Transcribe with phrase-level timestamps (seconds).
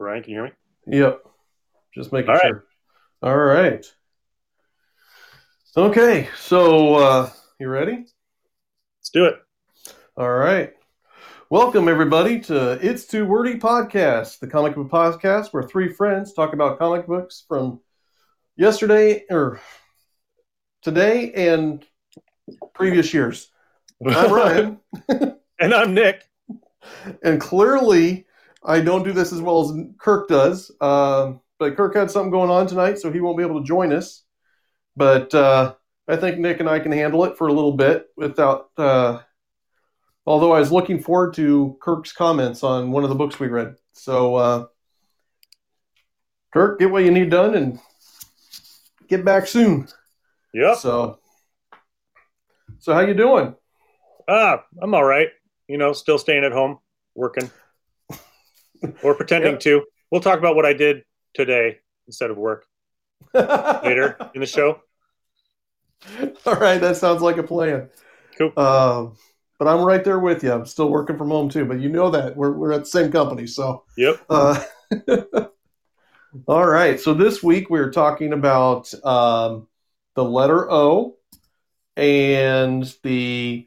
[0.00, 0.44] Ryan, can you hear
[0.86, 0.98] me?
[0.98, 1.24] Yep.
[1.94, 2.46] Just making All right.
[2.46, 2.64] sure.
[3.22, 3.84] All right.
[5.76, 8.06] Okay, so uh, you ready?
[8.98, 9.34] Let's do it.
[10.16, 10.72] All right.
[11.50, 16.54] Welcome everybody to It's Too Wordy podcast, the comic book podcast where three friends talk
[16.54, 17.80] about comic books from
[18.56, 19.60] yesterday or
[20.80, 21.84] today and
[22.72, 23.50] previous years.
[24.02, 24.80] I'm Ryan,
[25.58, 26.26] and I'm Nick.
[27.22, 28.24] and clearly
[28.62, 30.70] I don't do this as well as Kirk does.
[30.80, 33.92] Um, but Kirk had something going on tonight, so he won't be able to join
[33.92, 34.24] us.
[34.96, 35.74] But uh,
[36.08, 38.70] I think Nick and I can handle it for a little bit without.
[38.76, 39.20] Uh,
[40.26, 43.76] although I was looking forward to Kirk's comments on one of the books we read.
[43.92, 44.66] So, uh,
[46.52, 47.78] Kirk, get what you need done and
[49.08, 49.88] get back soon.
[50.52, 50.74] Yeah.
[50.74, 51.18] So,
[52.78, 53.54] so how you doing?
[54.28, 55.28] Ah, I'm all right.
[55.68, 56.78] You know, still staying at home,
[57.14, 57.50] working,
[59.02, 59.60] or pretending Yep.
[59.60, 59.84] to.
[60.10, 62.66] We'll talk about what I did today instead of work
[63.34, 64.80] later in the show.
[66.46, 67.90] All right, that sounds like a plan.
[68.38, 68.52] Cool.
[68.56, 69.16] Um,
[69.58, 70.52] but I'm right there with you.
[70.52, 73.12] I'm still working from home too, but you know that we're we're at the same
[73.12, 73.84] company, so.
[73.98, 74.20] Yep.
[74.30, 74.64] Uh,
[76.46, 79.68] all right, so this week we're talking about um,
[80.14, 81.16] the letter O,
[81.96, 83.66] and the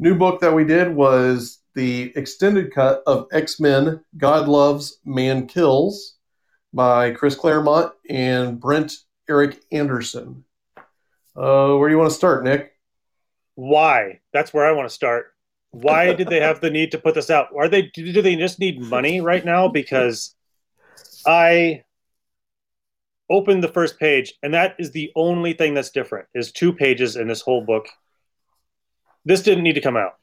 [0.00, 5.46] new book that we did was the extended cut of X Men: God Loves, Man
[5.46, 6.16] Kills
[6.72, 8.92] by Chris Claremont and Brent
[9.28, 10.44] Eric Anderson.
[11.36, 12.72] Uh, where do you want to start, Nick?
[13.54, 14.20] Why?
[14.32, 15.34] That's where I want to start.
[15.70, 17.48] Why did they have the need to put this out?
[17.56, 19.68] Are they do they just need money right now?
[19.68, 20.34] Because
[21.26, 21.84] I
[23.30, 26.28] opened the first page, and that is the only thing that's different.
[26.34, 27.86] Is two pages in this whole book.
[29.24, 30.18] This didn't need to come out.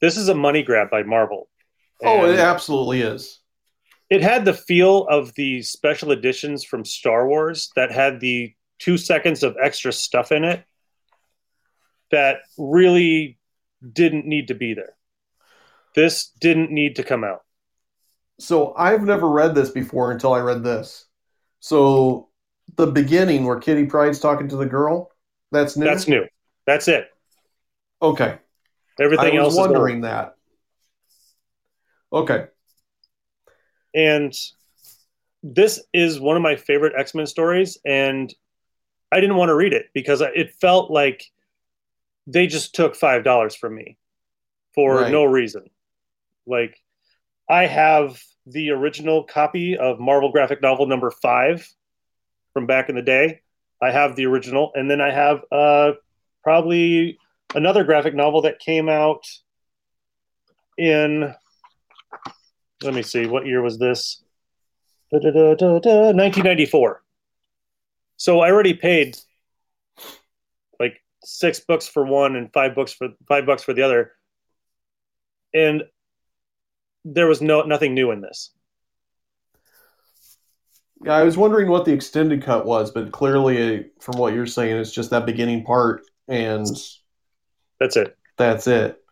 [0.00, 1.48] This is a money grab by Marvel.
[2.02, 3.40] Oh, And it absolutely is.
[4.10, 8.96] it had the feel of the special editions from Star Wars that had the two
[8.96, 10.64] seconds of extra stuff in it
[12.10, 13.38] that really
[13.92, 14.94] didn't need to be there.
[15.94, 17.40] This didn't need to come out.
[18.38, 21.06] So I've never read this before until I read this.
[21.60, 22.28] So
[22.76, 25.10] the beginning where Kitty Pryde's talking to the girl,
[25.50, 25.84] that's new.
[25.84, 26.24] That's new.
[26.66, 27.08] That's it.
[28.00, 28.38] Okay.
[29.00, 30.34] Everything I else was is wondering that.
[32.12, 32.46] Okay.
[33.94, 34.32] And
[35.42, 38.32] this is one of my favorite X Men stories, and
[39.12, 41.24] I didn't want to read it because it felt like
[42.26, 43.96] they just took five dollars from me
[44.74, 45.12] for Right.
[45.12, 45.70] no reason.
[46.46, 46.76] Like,
[47.48, 51.66] I have the original copy of Marvel graphic novel number five
[52.52, 53.40] from back in the day.
[53.80, 55.92] I have the original, and then I have uh,
[56.42, 57.18] probably
[57.54, 59.24] another graphic novel that came out
[60.76, 61.34] in
[62.82, 64.22] let me see what year was this?
[65.10, 67.02] Da, da, da, da, da, 1994
[68.18, 69.16] so i already paid
[70.78, 74.12] like six books for one and five books for five bucks for the other.
[75.54, 75.84] And
[77.04, 78.50] there was no nothing new in this.
[81.04, 84.76] Yeah, I was wondering what the extended cut was, but clearly, from what you're saying,
[84.76, 86.66] it's just that beginning part, and
[87.80, 89.02] that's it that's it.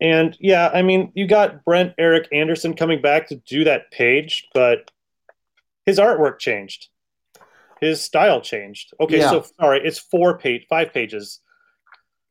[0.00, 4.46] and yeah i mean you got brent eric anderson coming back to do that page
[4.54, 4.90] but
[5.86, 6.88] his artwork changed
[7.80, 9.30] his style changed okay Yeah.
[9.30, 11.40] so sorry it's four page five pages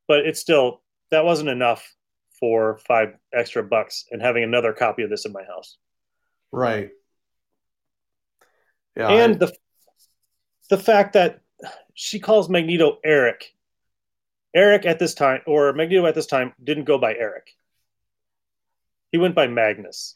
[0.08, 0.82] but it's still
[1.12, 1.96] that wasn't enough
[2.40, 5.78] for five extra bucks and having another copy of this in my house
[6.52, 6.90] Right.
[8.98, 9.10] Yeah.
[9.10, 9.54] and I- the
[10.70, 11.42] the fact that
[11.94, 13.54] she calls magneto eric
[14.54, 17.56] eric at this time or magneto at this time didn't go by eric.
[19.12, 20.16] He went by magnus.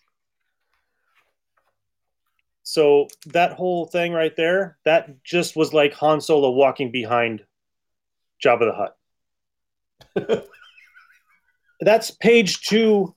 [2.63, 7.43] So that whole thing right there that just was like han solo walking behind
[8.43, 8.95] jabba
[10.15, 10.47] the hutt.
[11.81, 13.15] That's page two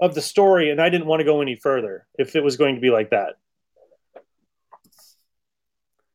[0.00, 2.74] of the story and i didn't want to go any further if it was going
[2.74, 3.34] to be like that.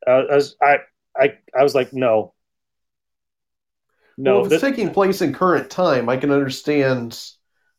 [0.08, 0.78] Uh, I, was, I,
[1.16, 2.34] I, I was like no
[4.18, 7.20] no well, if it's taking place in current time, I can understand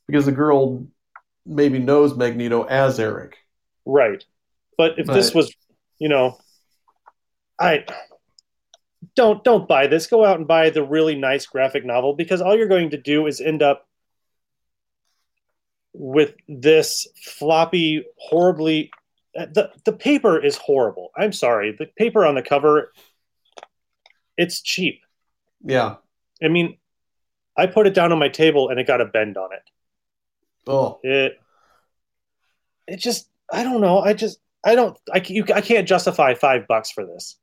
[0.06, 0.86] because the girl
[1.46, 3.38] maybe knows Magneto as Eric.
[3.84, 4.24] right.
[4.78, 5.54] But if this was
[5.98, 6.38] you know
[7.60, 7.84] i
[9.14, 10.06] don't don't buy this.
[10.06, 13.26] Go out and buy the really nice graphic novel because all you're going to do
[13.26, 13.86] is end up
[15.92, 18.90] with this floppy horribly
[19.34, 21.10] the the paper is horrible.
[21.16, 21.74] I'm sorry.
[21.78, 22.92] The paper on the cover
[24.36, 25.02] it's cheap.
[25.62, 25.96] Yeah.
[26.42, 26.76] I mean
[27.56, 29.62] i put it down on my table and it got a bend on it
[30.66, 31.38] Oh, it
[32.86, 34.00] it just I don't know.
[34.00, 37.36] I just I don't I you, I can't justify five bucks for this.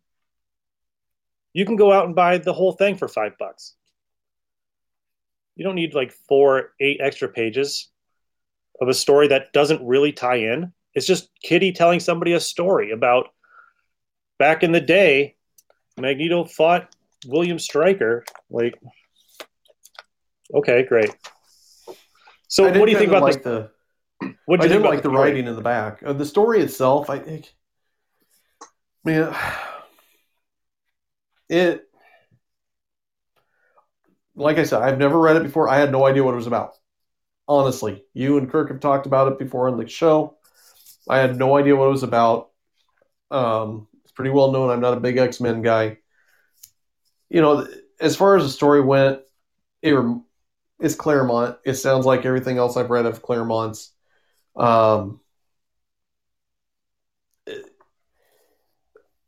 [1.54, 3.76] You can go out and buy the whole thing for five bucks.
[5.56, 7.90] You don't need like four, eight extra pages
[8.80, 10.72] of a story that doesn't really tie in.
[10.94, 13.30] It's just Kitty telling somebody a story about
[14.38, 15.36] back in the day,
[15.98, 18.24] Magneto fought William Stryker.
[18.50, 18.80] Like,
[20.54, 21.12] okay, great.
[22.48, 23.72] So, what do you think about like the?
[24.46, 26.02] What I didn't like the, the writing in the back.
[26.04, 27.54] Uh, the story itself, I think.
[29.06, 29.34] Man,
[31.50, 31.86] it.
[34.36, 35.68] Like I said, I've never read it before.
[35.68, 36.76] I had no idea what it was about.
[37.48, 40.38] Honestly, you and Kirk have talked about it before on the show.
[41.10, 42.52] I had no idea what it was about.
[43.32, 44.70] Um, it's pretty well known.
[44.70, 45.98] I'm not a big X Men guy.
[47.30, 47.68] You know,
[48.00, 49.22] as far as the story went,
[49.82, 49.96] it
[50.80, 51.58] it's Claremont.
[51.66, 53.92] It sounds like everything else I've read of Claremont's.
[54.56, 55.20] Um,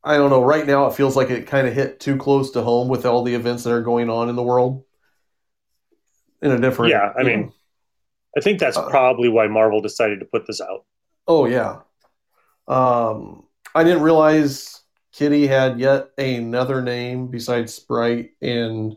[0.04, 0.44] I don't know.
[0.44, 3.24] Right now, it feels like it kind of hit too close to home with all
[3.24, 4.84] the events that are going on in the world.
[6.42, 7.14] In a different, yeah.
[7.18, 7.54] I mean, know.
[8.36, 10.86] I think that's uh, probably why Marvel decided to put this out.
[11.28, 11.82] Oh yeah.
[12.68, 13.46] Um,
[13.76, 14.81] I didn't realize
[15.12, 18.96] Kitty had yet another name besides Sprite and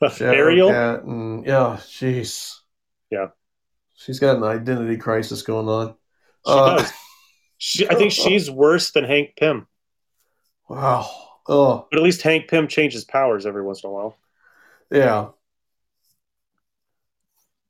[0.20, 0.70] Ariel.
[0.70, 2.60] And yeah, she's
[3.10, 3.28] yeah,
[3.94, 5.94] she's got an identity crisis going on.
[6.46, 6.92] She uh, does.
[7.56, 9.66] She, I think she's worse than Hank Pym.
[10.68, 11.08] Wow.
[11.48, 11.86] Oh.
[11.90, 14.16] But at least Hank Pym changes powers every once in a while.
[14.90, 15.28] Yeah.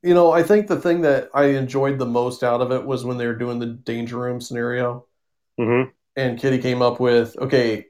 [0.03, 3.05] You know, I think the thing that I enjoyed the most out of it was
[3.05, 5.07] when they were doing the danger room scenario.
[5.59, 5.91] Mm-hmm.
[6.17, 7.87] And Kitty came up with, okay,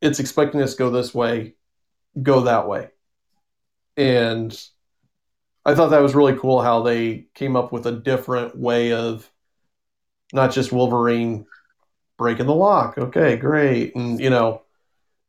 [0.00, 1.54] it's expecting us to go this way,
[2.22, 2.88] go that way
[3.98, 4.56] and
[5.66, 9.30] I thought that was really cool how they came up with a different way of
[10.32, 11.46] not just Wolverine
[12.16, 12.96] breaking the lock.
[12.96, 14.62] Okay, great, and you know,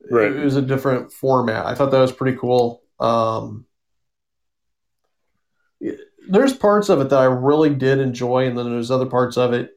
[0.09, 0.31] right.
[0.31, 1.65] it was a different format.
[1.65, 2.83] I thought that was pretty cool.
[3.00, 3.65] Um,
[6.30, 9.53] there's parts of it that I really did enjoy, and then there's other parts of
[9.53, 9.71] it,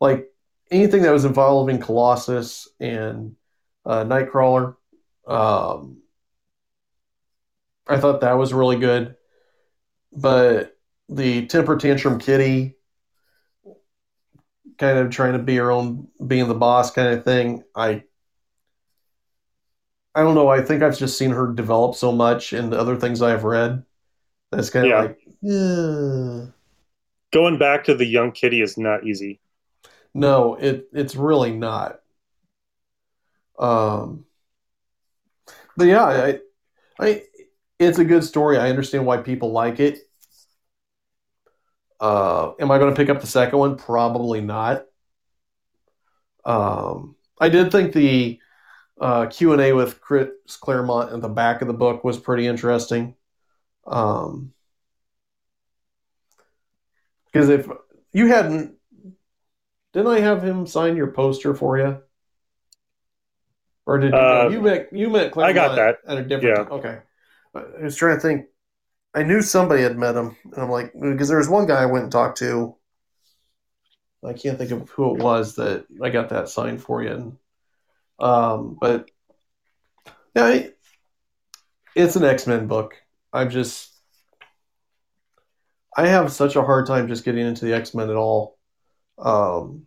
[0.00, 0.28] like
[0.70, 3.36] anything that was involving Colossus and
[3.84, 4.76] uh, Nightcrawler.
[5.26, 5.98] Um,
[7.86, 9.16] I thought that was really good.
[10.12, 10.76] But
[11.08, 12.76] the temper tantrum kitty
[14.78, 18.04] kind of trying to be her own being the boss kind of thing, I
[20.14, 22.96] I don't know, I think I've just seen her develop so much in the other
[22.96, 23.84] things I've read.
[24.52, 25.02] That's kind yeah.
[25.02, 26.46] of like yeah.
[27.32, 29.40] Going back to the young kitty is not easy.
[30.14, 32.00] No, it it's really not.
[33.58, 34.24] Um
[35.76, 36.40] but yeah, I
[37.00, 37.24] I
[37.78, 38.58] it's a good story.
[38.58, 40.00] I understand why people like it.
[42.00, 43.76] Uh, am I going to pick up the second one?
[43.76, 44.86] Probably not.
[46.44, 48.40] Um, I did think the
[49.00, 50.30] uh, Q and A with Chris
[50.60, 53.16] Claremont at the back of the book was pretty interesting.
[53.86, 54.52] Um,
[57.26, 57.68] because if
[58.12, 58.74] you hadn't,
[59.94, 62.02] didn't I have him sign your poster for you?
[63.86, 66.68] Or did uh, you met you met Claremont I got that at a different?
[66.68, 66.74] Yeah.
[66.74, 66.98] Okay.
[67.54, 68.46] I was trying to think.
[69.14, 71.86] I knew somebody had met him, and I'm like, because there was one guy I
[71.86, 72.76] went and talked to.
[74.24, 77.10] I can't think of who it was that I got that signed for you.
[77.10, 77.36] And,
[78.18, 79.10] um, but
[80.34, 80.70] yeah, I,
[81.94, 82.94] it's an X Men book.
[83.32, 83.92] I'm just,
[85.96, 88.53] I have such a hard time just getting into the X Men at all.
[89.18, 89.86] Um,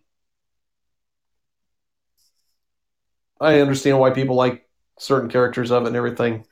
[3.40, 4.68] I understand why people like
[5.00, 6.46] certain characters of it and everything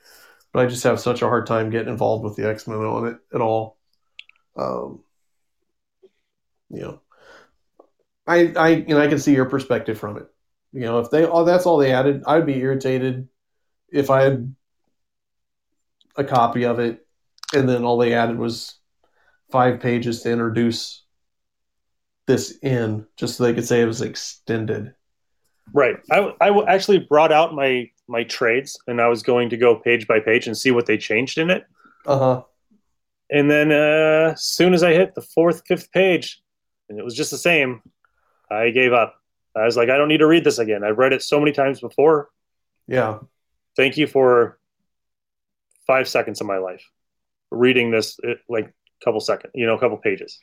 [0.56, 3.08] but I just have such a hard time getting involved with the X Men on
[3.08, 3.76] it at all.
[4.56, 5.04] Um,
[6.70, 7.02] you know,
[8.26, 10.26] I I you know I can see your perspective from it.
[10.72, 13.28] You know, if they oh that's all they added, I'd be irritated
[13.90, 14.54] if I had
[16.16, 17.06] a copy of it
[17.54, 18.78] and then all they added was
[19.52, 21.05] five pages to introduce
[22.26, 24.94] this in just so they could say it was extended.
[25.72, 25.96] Right.
[26.10, 30.06] I, I actually brought out my my trades and I was going to go page
[30.06, 31.66] by page and see what they changed in it.
[32.04, 32.42] Uh huh.
[33.30, 36.40] And then uh, as soon as I hit the fourth, fifth page,
[36.88, 37.82] and it was just the same,
[38.48, 39.16] I gave up.
[39.56, 40.84] I was like, I don't need to read this again.
[40.84, 42.28] I've read it so many times before.
[42.86, 43.18] Yeah.
[43.76, 44.58] Thank you for
[45.86, 46.84] five seconds of my life
[47.50, 48.18] reading this,
[48.48, 50.38] like a couple seconds, you know, a couple pages.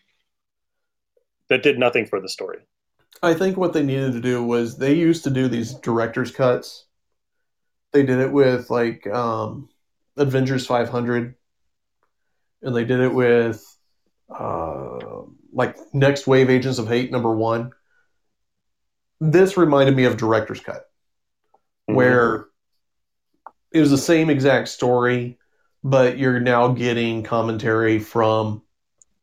[1.54, 2.58] That did nothing for the story.
[3.22, 6.86] I think what they needed to do was they used to do these director's cuts
[7.94, 9.70] they did it with like um,
[10.18, 11.36] Avengers 500,
[12.64, 13.64] and they did it with
[14.36, 15.22] uh,
[15.54, 17.72] like Next Wave Agents of Hate number one.
[19.22, 20.90] This reminded me of Director's Cut,
[21.88, 21.96] Mhm.
[21.96, 22.48] where
[23.72, 25.38] it was the same exact story,
[25.84, 28.64] but you're now getting commentary from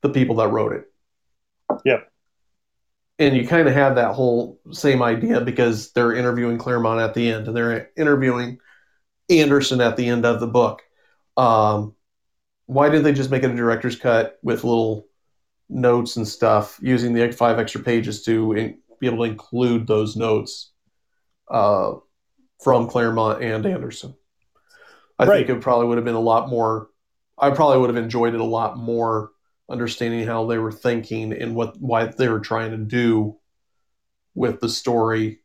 [0.02, 0.84] the people that wrote it.
[1.84, 2.09] Yep.
[3.20, 7.30] And you kind of have that whole same idea because they're interviewing Claremont at the
[7.30, 8.58] end and they're interviewing
[9.30, 10.82] Anderson at the end of the book.
[11.36, 11.94] Um,
[12.66, 15.06] why did they just make it a director's cut with little
[15.68, 20.16] notes and stuff using the five extra pages to in, be able to include those
[20.16, 20.72] notes
[21.50, 21.92] uh,
[22.62, 24.14] from Claremont and Anderson?
[25.18, 25.46] I Right.
[25.46, 26.88] think it probably would have been a lot more.
[27.38, 29.30] I probably would have enjoyed it a lot more,
[29.70, 33.38] understanding how they were thinking and what why they were trying to do
[34.34, 35.40] with the story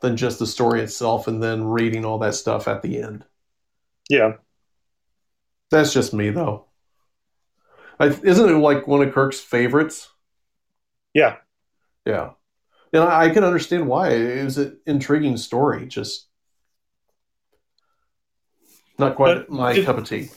[0.00, 3.24] than just the story itself, and then reading all that stuff at the end.
[4.08, 4.34] yeah,
[5.70, 6.66] That's just me, though.
[8.00, 10.08] I, isn't it like one of Kirk's favorites?
[11.14, 11.36] yeah,
[12.06, 12.30] Yeah,
[12.92, 14.10] and I, I can understand why.
[14.10, 16.26] It was an intriguing story, just
[18.98, 20.30] not quite But my cup of tea.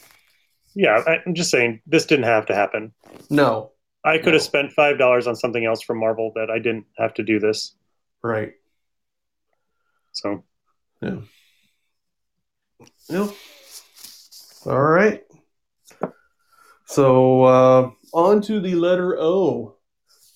[0.76, 1.02] Yeah.
[1.06, 2.94] I, I'm just saying this didn't have to happen.
[3.30, 3.72] No,
[4.04, 4.34] I could No.
[4.34, 7.40] have spent five dollars on something else from Marvel that I didn't have to do
[7.40, 7.76] this.
[8.24, 8.54] right?
[10.14, 10.44] So
[11.02, 11.18] Yeah.
[13.10, 13.30] Yep.
[14.66, 15.24] All right.
[16.86, 19.76] So uh, on to the letter O.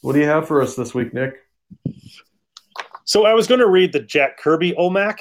[0.02, 1.34] What do you have for us this week, Nick?
[3.06, 5.20] So I was going to read the Jack Kirby OMAC,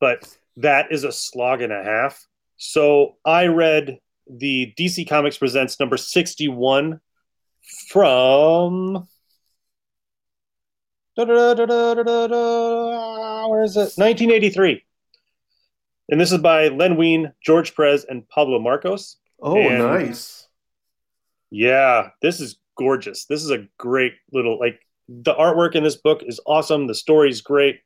[0.00, 2.26] but that is a slog and a half.
[2.56, 7.00] So I read the DC Comics Presents number 61
[7.88, 9.06] from.
[11.16, 11.26] Where
[13.64, 13.92] is it?
[13.96, 14.82] 1983.
[16.10, 19.16] And this is by Len Wein, George Perez, and Pablo Marcos.
[19.40, 20.48] Oh, And- nice.
[21.50, 23.26] Yeah, this is gorgeous.
[23.26, 26.86] This is a great little like the artwork in this book is awesome.
[26.88, 27.80] The story's great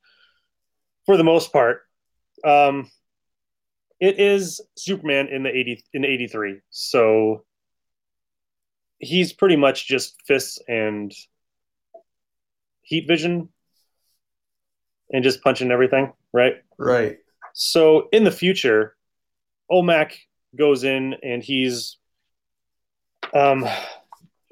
[1.05, 1.83] for the most part.
[2.45, 2.91] Um
[4.01, 6.61] it is Superman in the 80 in 83.
[6.71, 7.45] So
[8.99, 11.13] he's pretty much just fists and
[12.83, 13.49] heat vision
[15.13, 16.57] and just punching everything, right?
[16.79, 17.19] Right.
[17.55, 18.97] So in the future,
[19.71, 20.15] OMAC
[20.57, 21.97] goes in and he's
[23.35, 23.67] um,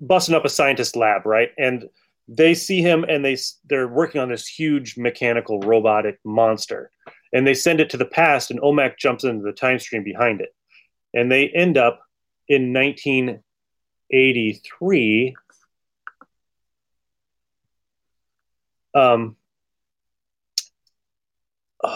[0.01, 1.51] busting up a scientist lab, right?
[1.59, 1.89] And
[2.29, 3.37] they see him and they
[3.69, 6.91] they're working on this huge mechanical robotic monster,
[7.33, 10.41] and they send it to the past, and OMAC jumps into the time stream behind
[10.41, 10.53] it,
[11.15, 12.01] and they end up
[12.49, 15.37] in 1983.
[18.95, 19.37] Um,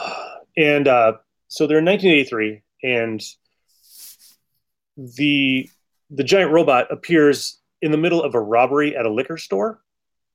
[0.56, 1.12] and uh,
[1.49, 3.22] so they're in 1983, and
[4.96, 5.68] the
[6.10, 9.80] the giant robot appears in the middle of a robbery at a liquor store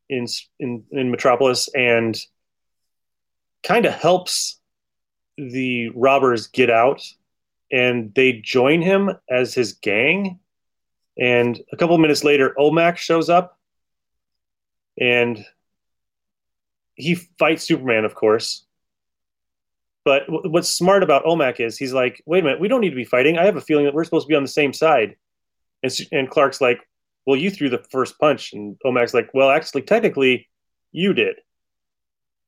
[0.09, 0.25] in
[0.59, 2.17] in, in Metropolis, and
[3.63, 4.59] kind of helps
[5.37, 7.03] the robbers get out,
[7.71, 10.39] and they join him as his gang.
[11.17, 13.57] And a couple minutes later, Omac shows up,
[14.99, 15.45] and
[16.95, 18.65] he fights Superman, of course.
[20.03, 22.91] But w- what's smart about Omac is he's like, wait a minute, we don't need
[22.91, 23.37] to be fighting.
[23.37, 25.15] I have a feeling that we're supposed to be on the same side.
[25.83, 26.87] And, and Clark's like,
[27.25, 28.53] well, you threw the first punch.
[28.53, 30.47] And Omac's like, well, actually, technically,
[30.91, 31.37] you did.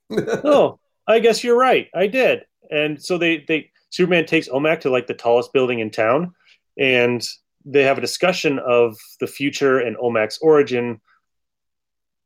[0.12, 1.88] oh, I guess you're right.
[1.94, 2.46] I did.
[2.70, 6.34] And so they, they Superman takes Omac to like the tallest building in town,
[6.78, 7.22] and
[7.66, 11.02] they have a discussion of the future and Omac's origin.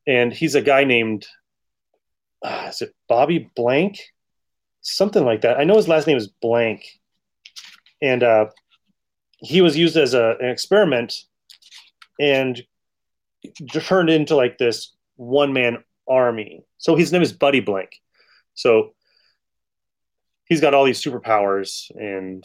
[0.08, 1.26] And he's a guy named,
[2.44, 4.00] uh, is it Bobby Blank?
[4.82, 5.60] Something like that.
[5.60, 6.86] I know his last name is Blank.
[8.02, 8.48] And uh,
[9.40, 11.14] he was used as a, an experiment
[12.20, 12.62] and
[13.80, 16.64] turned into like this one man army.
[16.78, 17.92] So his name is Buddy Blank.
[18.54, 18.94] So
[20.51, 22.43] he's got all these superpowers and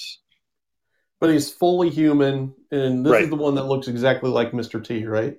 [1.18, 4.82] but he's fully human, and this is the one that looks exactly like Mr.
[4.84, 5.36] T, right?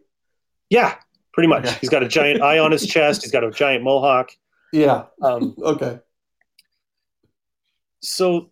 [0.70, 0.96] yeah,
[1.34, 1.66] pretty much.
[1.66, 1.78] Okay.
[1.80, 3.22] He's got a giant eye on his chest.
[3.22, 4.32] He's got a giant mohawk.
[4.74, 5.06] Yeah.
[5.22, 6.00] Um, Okay.
[8.02, 8.50] so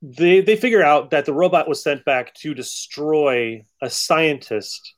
[0.00, 4.94] they they figure out that the robot was sent back to destroy a scientist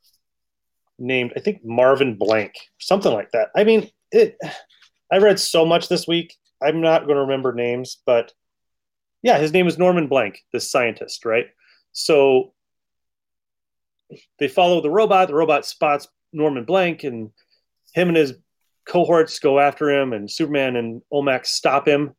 [1.01, 3.49] named I think Marvin Blank, something like that.
[3.57, 4.37] I mean, it.
[5.11, 6.37] I read so much this week.
[6.65, 8.33] I'm not going to remember names, but
[9.23, 11.47] yeah, his name is Norman Blank, this scientist, right?
[11.93, 12.53] So
[14.39, 15.29] they follow the robot.
[15.29, 17.31] The robot spots Norman Blank, and
[17.95, 18.35] him and his
[18.85, 22.15] cohorts go after him, and Superman and OMAC stop him.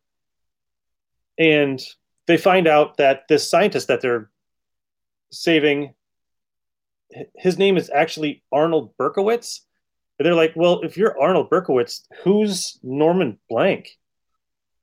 [1.37, 1.81] And
[2.27, 4.29] they find out that this scientist that they're
[5.31, 5.93] saving
[7.35, 9.61] his name is actually Arnold Berkowitz.
[10.17, 13.89] And they're like, well, if you're Arnold Berkowitz, who's Norman Blank?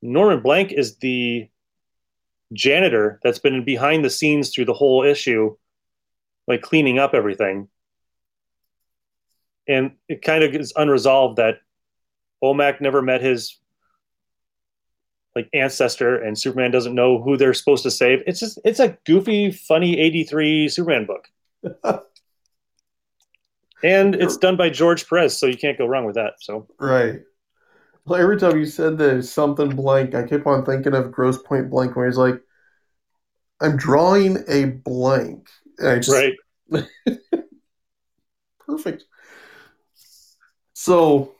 [0.01, 1.47] Norman Blank is the
[2.53, 5.55] janitor that's been behind the scenes through the whole issue,
[6.47, 7.67] like cleaning up everything.
[9.67, 11.59] And it kind of is unresolved that
[12.43, 13.57] OMAC never met his
[15.35, 18.21] like ancestor and Superman doesn't know who they're supposed to save.
[18.27, 21.29] It's just it's a goofy, funny 83 Superman book.
[23.83, 26.33] and it's done by George Perez, so you can't go wrong with that.
[26.39, 27.21] So Right.
[28.05, 31.69] Well, every time you said there's something blank, I kept on thinking of Grosse Pointe
[31.69, 32.41] Blank, where he's like,
[33.59, 36.33] "I'm drawing a blank." And I just, right.
[38.59, 39.05] perfect.
[40.73, 41.35] So,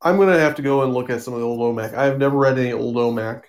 [0.00, 1.94] I'm gonna have to go and look at some of the old OMAC.
[1.94, 3.44] I have never read any old OMAC.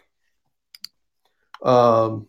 [1.62, 2.27] Um,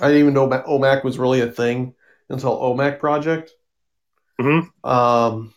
[0.00, 1.94] I didn't even know OMAC was really a thing
[2.28, 3.52] until OMAC Project.
[4.40, 4.70] Mhm.
[4.82, 5.53] Um,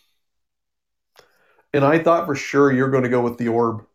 [1.74, 3.86] and I thought for sure you're going to go with the orb.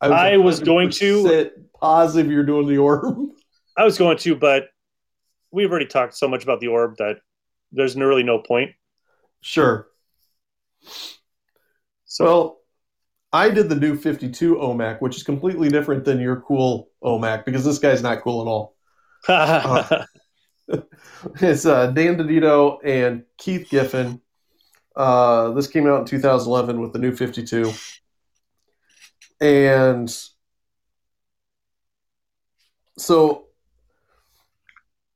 [0.00, 3.04] I was going to- 100% positive you're doing the orb.
[3.76, 4.68] I was going to, but
[5.50, 7.18] we've already talked so much about the orb that
[7.72, 8.72] there's really no point.
[9.40, 9.88] sure.
[12.06, 12.58] So Well,
[13.32, 17.64] I did the new 52 OMAC, which is completely different than your cool OMAC because
[17.64, 18.76] this guy's not cool at all.
[19.28, 20.04] uh,
[21.40, 24.20] It's uh, Dan DiDio and Keith Giffen.
[24.96, 27.72] Uh, this came out in 2011 with the new 52.
[29.40, 30.12] And
[32.96, 33.46] so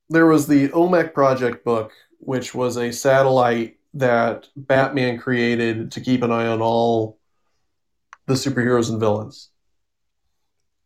[0.09, 6.23] there was the OMAC Project book, which was a satellite that Batman created to keep
[6.23, 7.19] an eye on all
[8.25, 9.49] the superheroes and villains.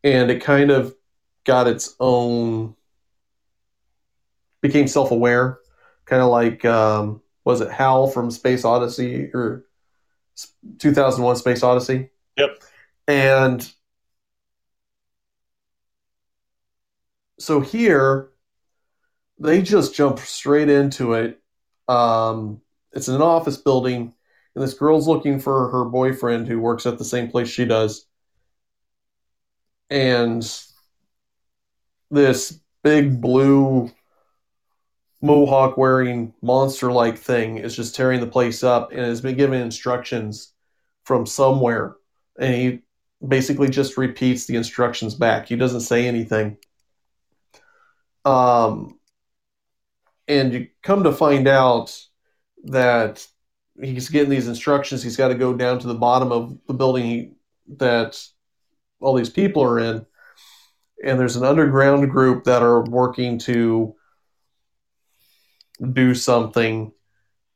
[0.04, 0.96] And it kind of
[1.44, 2.76] got its own
[4.62, 5.60] became self-aware,
[6.06, 9.64] kind of like um, was it Hal from Space Odyssey or
[10.80, 12.10] 2001: Space Odyssey?
[12.36, 12.62] Yep.
[13.08, 13.72] And
[17.40, 18.32] so here,
[19.40, 21.42] they just jump straight into it.
[21.88, 22.60] Um,
[22.92, 24.14] it's an office building,
[24.54, 28.08] and this girl's looking for her boyfriend who works at the same place she does.
[29.90, 30.44] And
[32.12, 33.90] this big blue
[35.22, 39.62] mohawk wearing monster like thing is just tearing the place up and has been given
[39.62, 40.54] instructions
[41.04, 41.96] from somewhere
[42.40, 42.80] and he
[43.28, 45.48] basically just repeats the instructions back.
[45.48, 46.58] He doesn't say anything.
[48.26, 49.00] Um
[50.28, 51.98] and you come to find out
[52.66, 53.26] that
[53.82, 55.02] he's getting these instructions.
[55.02, 57.32] He's got to go down to the bottom of the building he,
[57.78, 58.22] that
[59.00, 60.06] all these people are in
[61.04, 63.96] and there's an underground group that are working to
[65.94, 66.92] do something.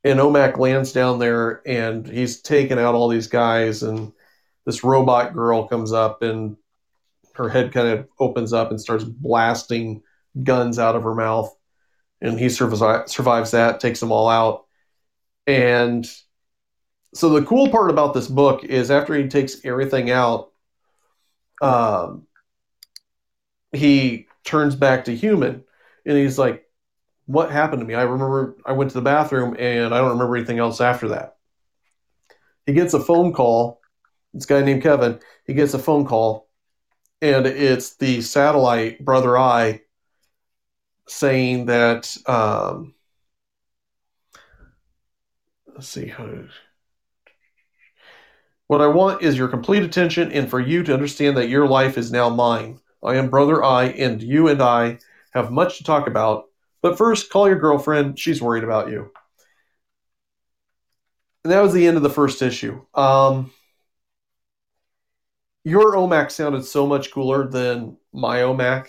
[0.03, 3.83] And Omac lands down there and he's taking out all these guys.
[3.83, 4.11] And
[4.65, 6.57] this robot girl comes up and
[7.33, 10.01] her head kind of opens up and starts blasting
[10.43, 11.55] guns out of her mouth.
[12.19, 14.65] And he survives, survives that, takes them all out.
[15.47, 16.07] And
[17.13, 20.51] so the cool part about this book is after he takes everything out,
[21.61, 22.27] um,
[23.71, 25.63] he turns back to human
[26.05, 26.65] and he's like,
[27.31, 27.93] what happened to me?
[27.93, 31.37] I remember I went to the bathroom and I don't remember anything else after that.
[32.65, 33.79] He gets a phone call.
[34.33, 35.19] This guy named Kevin.
[35.45, 36.47] He gets a phone call,
[37.21, 39.81] and it's the satellite brother Eye
[41.07, 42.15] saying that.
[42.25, 42.93] Um,
[45.67, 46.29] let's see how.
[48.67, 51.97] What I want is your complete attention and for you to understand that your life
[51.97, 52.79] is now mine.
[53.03, 54.99] I am Brother Eye, and you and I
[55.31, 56.50] have much to talk about
[56.81, 58.17] but first, call your girlfriend.
[58.17, 59.11] She's worried about you.
[61.43, 62.85] And that was the end of the first issue.
[62.93, 63.51] Um,
[65.63, 68.87] your OMAC sounded so much cooler than my OMAC.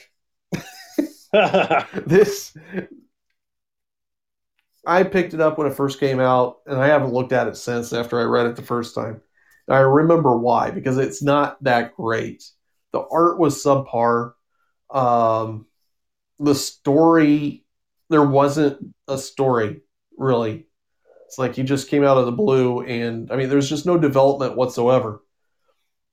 [2.07, 2.57] this,
[4.87, 7.57] I picked it up when it first came out, and I haven't looked at it
[7.57, 9.21] since after I read it the first time.
[9.69, 12.45] And I remember why, because it's not that great.
[12.93, 14.33] The art was subpar.
[14.91, 15.67] Um,
[16.39, 17.62] the story
[18.13, 19.83] there wasn't a story
[20.19, 20.67] really.
[21.27, 23.99] It's like he just came out of the blue, and I mean, there's just no
[23.99, 25.23] development whatsoever.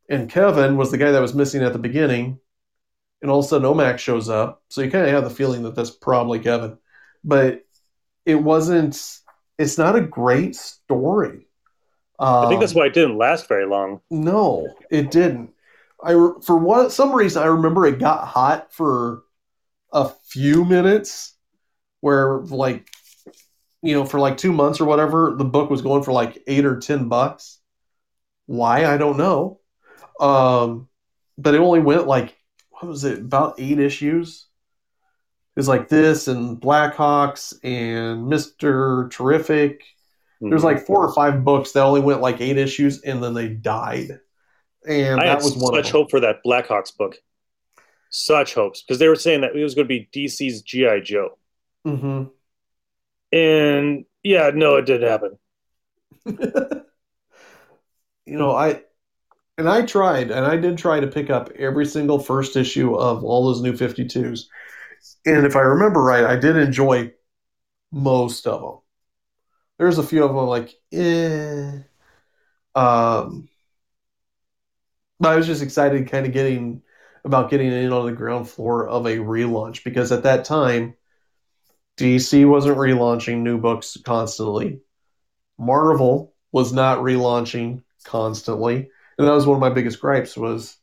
[0.09, 2.39] And Kevin was the guy that was missing at the beginning,
[3.21, 5.63] and all of a sudden Omac shows up, so you kind of have the feeling
[5.63, 6.77] that that's probably Kevin,
[7.23, 7.63] but
[8.25, 8.95] it wasn't.
[9.57, 11.47] It's not a great story.
[12.41, 14.01] I think that's Um, why it didn't last very long.
[14.09, 15.53] no, it didn't.
[16.03, 19.23] I for what some reason I remember it got hot for
[19.93, 21.35] a few minutes,
[22.01, 22.89] where like
[23.81, 26.65] you know, for like two months or whatever, the book was going for like eight
[26.65, 27.59] or ten bucks.
[28.45, 29.59] Why I don't know.
[30.19, 30.89] Um,
[31.37, 32.35] but it only went like
[32.71, 34.47] what was it about eight issues?
[35.55, 39.83] It was like this and Blackhawks and Mister Terrific.
[40.41, 40.65] There's Mhm.
[40.65, 44.19] like four or five books that only went like eight issues and then they died.
[44.87, 47.17] And I that had was one such hope for that Blackhawks book.
[48.09, 51.37] Such hopes because they were saying that it was going to be DC's GI Joe,
[51.85, 52.31] hmm
[53.31, 55.37] and yeah, no, it didn't happen.
[58.25, 58.81] you know, I
[59.57, 63.23] and I tried, and I did try to pick up every single first issue of
[63.23, 64.49] all those new 52s.
[65.25, 67.13] And if I remember right, I did enjoy
[67.91, 68.79] most of them.
[69.79, 71.79] There's a few of them like, eh.
[72.75, 73.49] Um,
[75.19, 76.81] but I was just excited kind of getting
[77.25, 80.95] about getting in on the ground floor of a relaunch because at that time,
[81.99, 84.81] DC wasn't relaunching new books constantly.
[85.57, 90.77] Marvel was not relaunching constantly, and that was one of my biggest gripes was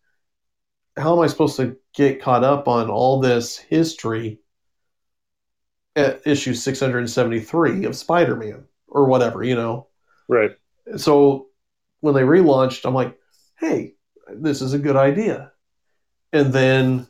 [0.97, 4.41] how am I supposed to get caught up on all this history
[5.95, 9.89] at issue 673 of Spider-Man or whatever, you know?
[10.29, 10.53] Right.
[10.97, 11.49] So
[12.01, 13.19] when they relaunched, I'm like,
[13.59, 13.95] hey,
[14.29, 15.53] this is a good idea.
[16.33, 17.09] And then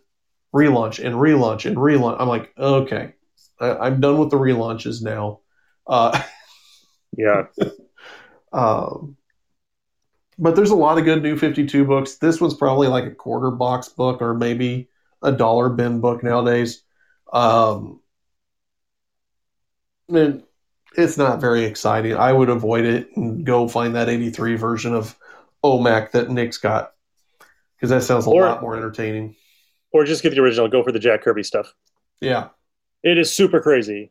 [0.55, 2.17] relaunch and relaunch and relaunch.
[2.21, 3.15] I'm like, okay,
[3.61, 5.41] I, I'm done with the relaunches now.
[5.87, 6.21] Uh,
[7.19, 7.45] Yeah.
[8.53, 9.17] um,
[10.39, 12.17] but there's a lot of good new 52 books.
[12.17, 14.91] This one's probably like a quarter box book or maybe
[15.23, 16.83] a dollar bin book nowadays.
[17.33, 18.01] Um,
[20.09, 20.43] and
[20.97, 22.15] it's not very exciting.
[22.17, 25.17] I would avoid it and go find that 83 version of
[25.65, 26.93] OMAC that Nick's got
[27.77, 29.37] because that sounds a Or- lot more entertaining.
[29.93, 30.69] Or just get the original.
[30.69, 31.73] Go for the Jack Kirby stuff.
[32.21, 32.49] Yeah.
[33.07, 34.11] It is super crazy.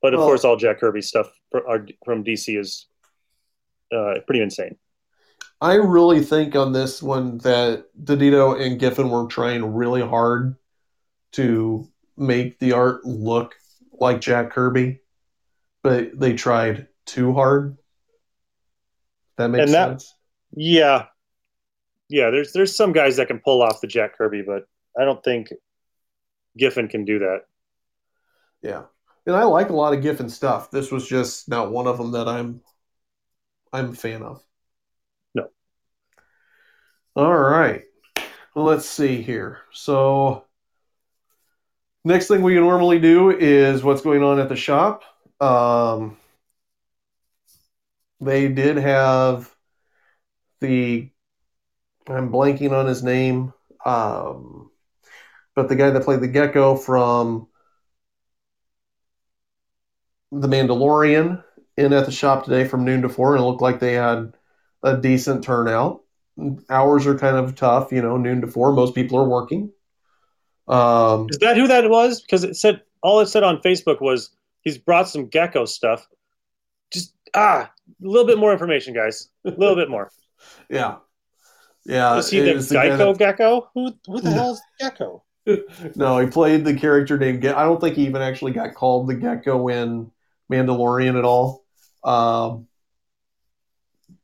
[0.00, 2.86] But of Well- course, all Jack Kirby stuff from DC is
[3.92, 4.78] uh, pretty insane.
[5.60, 10.56] I really think on this one that DiDio and Giffen were trying really hard
[11.32, 13.56] to make the art look
[13.92, 15.00] like Jack Kirby,
[15.82, 17.76] but they tried too hard.
[19.38, 20.14] That makes that- sense.
[20.54, 21.06] Yeah,
[22.08, 22.30] yeah.
[22.30, 24.66] There's there's some guys that can pull off the Jack Kirby, but
[24.98, 25.52] I don't think
[26.56, 27.42] Giffen can do that.
[28.62, 28.84] Yeah,
[29.26, 30.70] and I like a lot of Giffen stuff.
[30.70, 32.60] This was just not one of them that I'm
[33.72, 34.42] I'm a fan of.
[35.34, 35.48] No.
[37.16, 37.82] All right.
[38.54, 39.60] Let's see here.
[39.72, 40.44] So
[42.04, 45.04] next thing we normally do is what's going on at the shop.
[45.40, 46.18] Um,
[48.20, 49.54] they did have
[50.60, 51.08] the
[52.06, 53.52] I'm blanking on his name.
[53.86, 54.71] Um,
[55.54, 57.48] but the guy that played the gecko from
[60.32, 61.44] The Mandalorian
[61.76, 64.32] in at the shop today from noon to four, and it looked like they had
[64.82, 66.02] a decent turnout.
[66.70, 68.72] Hours are kind of tough, you know, noon to four.
[68.72, 69.70] Most people are working.
[70.68, 72.22] Um, Is that who that was?
[72.22, 74.30] Because it said all it said on Facebook was
[74.62, 76.08] he's brought some gecko stuff.
[76.90, 79.28] Just ah, a little bit more information, guys.
[79.44, 80.10] A little bit more.
[80.70, 80.96] yeah,
[81.84, 82.16] yeah.
[82.16, 83.68] Is he the Geico that- gecko?
[83.74, 85.24] Who who the hell is gecko?
[85.96, 87.42] no, he played the character named.
[87.42, 90.10] Ge- I don't think he even actually got called the Gecko in
[90.50, 91.64] Mandalorian at all.
[92.04, 92.68] Um,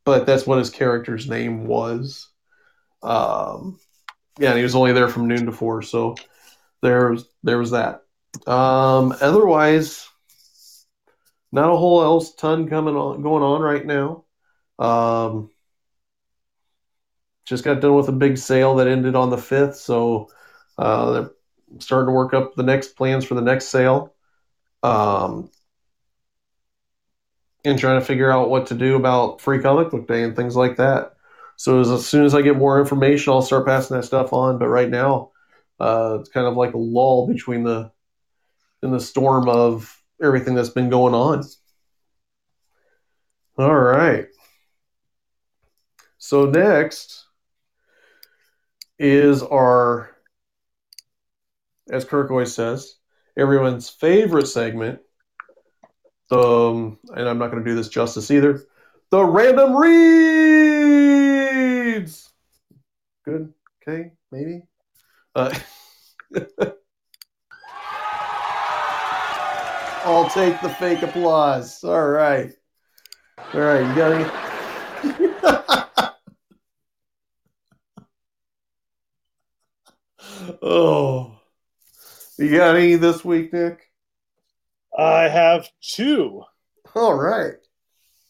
[0.05, 2.29] but that's what his character's name was.
[3.03, 3.79] Um,
[4.39, 6.15] yeah, and he was only there from noon to four, so
[6.81, 8.03] there was there was that.
[8.47, 10.07] Um, otherwise,
[11.51, 14.23] not a whole else ton coming on going on right now.
[14.77, 15.49] Um,
[17.45, 20.29] just got done with a big sale that ended on the fifth, so
[20.79, 21.31] uh, they're
[21.79, 24.15] starting to work up the next plans for the next sale.
[24.81, 25.51] Um,
[27.65, 30.55] and trying to figure out what to do about free comic book day and things
[30.55, 31.13] like that.
[31.57, 34.57] So as, as soon as I get more information, I'll start passing that stuff on.
[34.57, 35.31] But right now,
[35.79, 37.91] uh, it's kind of like a lull between the
[38.81, 41.43] in the storm of everything that's been going on.
[43.57, 44.27] All right.
[46.17, 47.25] So next
[48.97, 50.15] is our,
[51.89, 52.95] as Kirk always says,
[53.37, 54.99] everyone's favorite segment.
[56.31, 58.63] Um, and I'm not going to do this justice either.
[59.09, 59.99] The random reads.
[63.25, 63.53] Good.
[63.81, 64.11] Okay.
[64.31, 64.61] Maybe.
[65.35, 65.53] Uh,
[70.05, 71.83] I'll take the fake applause.
[71.83, 72.53] All right.
[73.53, 73.87] All right.
[73.87, 74.25] You got any?
[80.61, 81.38] oh.
[82.39, 83.81] You got any this week, Nick?
[84.97, 86.43] I have two.
[86.95, 87.55] All right.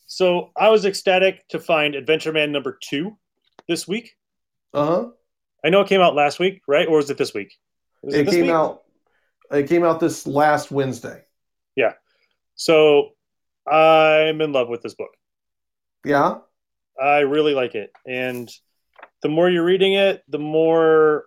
[0.07, 3.17] So I was ecstatic to find Adventure Man number two
[3.67, 4.15] this week.
[4.73, 5.05] Uh huh.
[5.63, 6.87] I know it came out last week, right?
[6.87, 7.53] Or was it this week?
[8.01, 8.51] Was It this came week?
[8.51, 8.81] out.
[9.51, 11.21] It came out this last Wednesday.
[11.75, 11.93] Yeah.
[12.55, 13.09] So
[13.71, 15.11] I'm in love with this book.
[16.03, 16.39] Yeah.
[16.99, 17.91] I really like it.
[18.07, 18.49] And
[19.21, 21.25] the more you're reading it, the more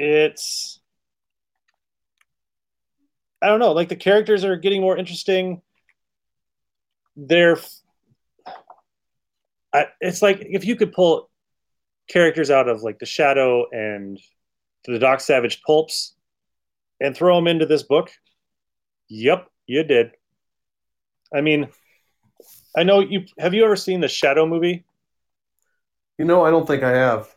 [0.00, 0.80] it's
[3.42, 5.62] I don't know, like the characters are getting more interesting.
[7.16, 7.58] They're
[9.72, 11.30] I, it's like if you could pull
[12.08, 14.18] characters out of like the Shadow and
[14.86, 16.14] the Doc Savage pulps
[17.00, 18.10] and throw them into this book.
[19.08, 20.12] Yep, you did.
[21.34, 21.68] I mean,
[22.76, 24.84] I know you have you ever seen the Shadow movie?
[26.18, 27.34] You know, I don't think I have.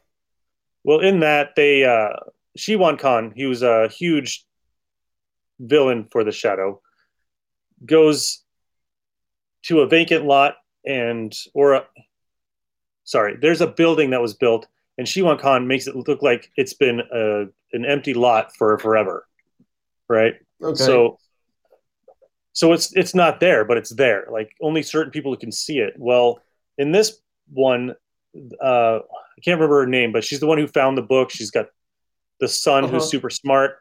[0.84, 2.19] Well, in that they uh
[2.58, 4.46] Shiwan Khan, he was a huge
[5.60, 6.82] villain for the Shadow,
[7.86, 8.44] goes
[9.63, 11.86] to a vacant lot and or a,
[13.04, 16.74] sorry, there's a building that was built and Shiwan Khan makes it look like it's
[16.74, 19.28] been a, an empty lot for forever.
[20.08, 20.36] Right?
[20.62, 20.84] Okay.
[20.84, 21.18] So
[22.54, 24.28] so it's it's not there, but it's there.
[24.32, 25.96] Like only certain people can see it.
[25.98, 26.39] Well,
[26.78, 27.20] in this
[27.52, 27.96] one,
[28.62, 31.32] uh, I can't remember her name, but she's the one who found the book.
[31.32, 31.68] She's got
[32.39, 32.93] the son Uh-huh.
[32.93, 33.78] who's super smart,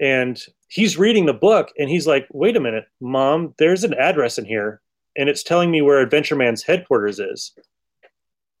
[0.00, 4.38] and he's reading the book, and he's like, "Wait a minute, mom, there's an address
[4.38, 4.80] in here,
[5.16, 7.52] and it's telling me where Adventure Man's headquarters is."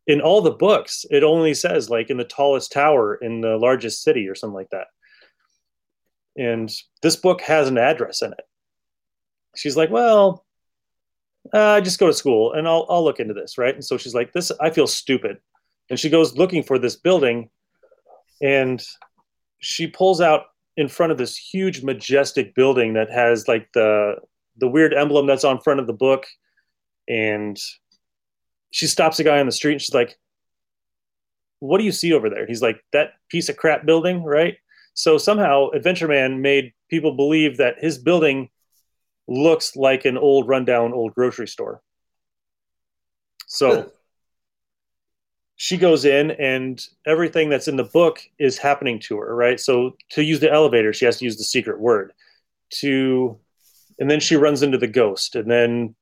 [0.06, 4.02] In all the books, it only says like in the tallest tower in the largest
[4.02, 4.86] city or something like that.
[6.36, 8.40] And this book has an address in it
[9.58, 10.44] she's like, well,
[11.52, 13.58] uh, just go to school and I'll, I'll look into this.
[13.58, 13.74] Right.
[13.74, 15.38] And so she's like, this, I feel stupid.
[15.90, 17.50] And she goes looking for this building
[18.40, 18.82] and
[19.58, 24.14] she pulls out in front of this huge, majestic building that has like the,
[24.58, 26.26] the weird emblem that's on front of the book.
[27.08, 27.58] And
[28.70, 30.18] she stops a guy on the street and she's like,
[31.60, 32.46] what do you see over there?
[32.46, 34.22] He's like, that piece of crap building.
[34.22, 34.56] Right.
[34.94, 38.50] So somehow Adventure Man made people believe that his building
[39.26, 41.82] looks like an old rundown old grocery store.
[43.46, 43.90] So
[45.60, 49.58] she goes in and everything that's in the book is happening to her, right?
[49.58, 52.12] So to use the elevator, she has to use the secret word.
[52.80, 53.38] To
[53.98, 55.96] and then she runs into the ghost and then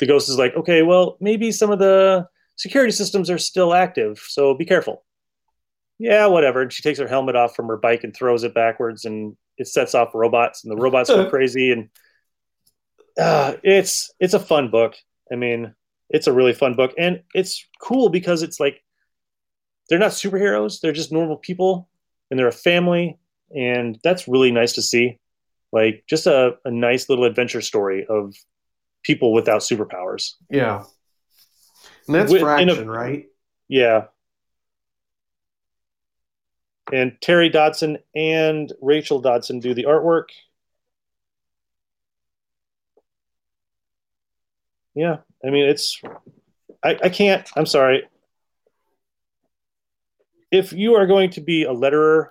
[0.00, 4.18] the ghost is like, "Okay, well, maybe some of the security systems are still active,
[4.18, 5.04] so be careful."
[5.98, 6.62] Yeah, whatever.
[6.62, 9.68] And she takes her helmet off from her bike and throws it backwards and it
[9.68, 11.90] sets off robots and the robots go crazy and
[13.16, 14.96] uh, it's it's a fun book.
[15.30, 15.74] I mean,
[16.10, 18.82] it's a really fun book, and it's cool because it's like
[19.88, 21.88] they're not superheroes; they're just normal people,
[22.30, 23.18] and they're a family,
[23.54, 25.18] and that's really nice to see.
[25.72, 28.34] Like just a, a nice little adventure story of
[29.02, 30.34] people without superpowers.
[30.50, 30.84] yeah.
[32.06, 33.26] And that's With- in a- right?
[33.68, 34.06] Yeah.
[36.92, 40.24] And Terry Dodson and Rachel Dodson do the artwork.
[44.94, 46.00] Yeah, I mean it's
[46.82, 48.04] I, I can't I'm sorry.
[50.50, 52.30] If you are going to be a letterer,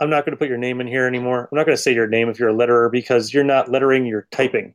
[0.00, 1.48] I'm not going to put your name in here anymore.
[1.50, 4.06] I'm not going to say your name if you're a letterer because you're not lettering,
[4.06, 4.74] you're typing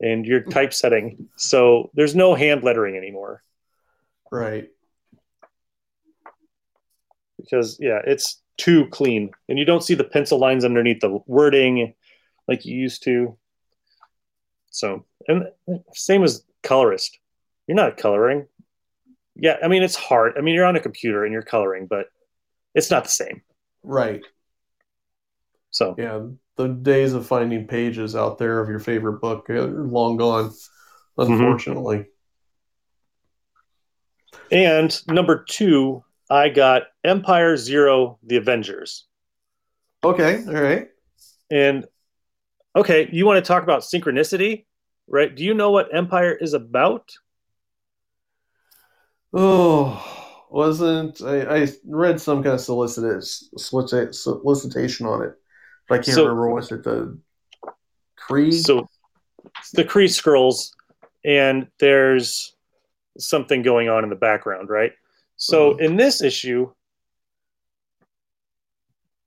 [0.00, 1.28] and you're typesetting.
[1.36, 3.42] So there's no hand lettering anymore.
[4.30, 4.68] Right.
[7.38, 11.94] because yeah, it's too clean, and you don't see the pencil lines underneath the wording
[12.46, 13.36] like you used to.
[14.70, 15.46] So, and
[15.94, 17.18] same as colorist,
[17.66, 18.46] you're not coloring.
[19.36, 20.34] Yeah, I mean it's hard.
[20.36, 22.06] I mean you're on a computer and you're coloring, but
[22.74, 23.42] it's not the same.
[23.82, 24.22] Right.
[25.70, 26.26] So Yeah.
[26.56, 31.32] The days of finding pages out there of your favorite book are long gone, mm-hmm.
[31.32, 32.06] unfortunately.
[34.50, 39.06] and number two, I got Empyre Zero: The Avengers,
[40.04, 40.44] Okay.
[40.46, 40.88] All right.
[41.50, 41.86] and
[42.74, 44.66] okay, you want to talk about synchronicity,
[45.08, 45.34] right?
[45.34, 47.10] Do you know what Empyre is about?
[49.32, 50.02] Oh,
[50.50, 53.24] wasn't I, I read some kind of solicit,
[53.58, 55.34] solicit, solicitation on it,
[55.88, 56.54] but I can't So- remember.
[56.54, 57.18] Was it the
[58.18, 58.52] Kree?
[58.52, 58.88] So
[59.74, 60.74] the Kree scrolls,
[61.24, 62.54] and there's
[63.18, 64.92] something going on in the background, right?
[65.36, 65.80] So Mhm.
[65.80, 66.72] in this issue,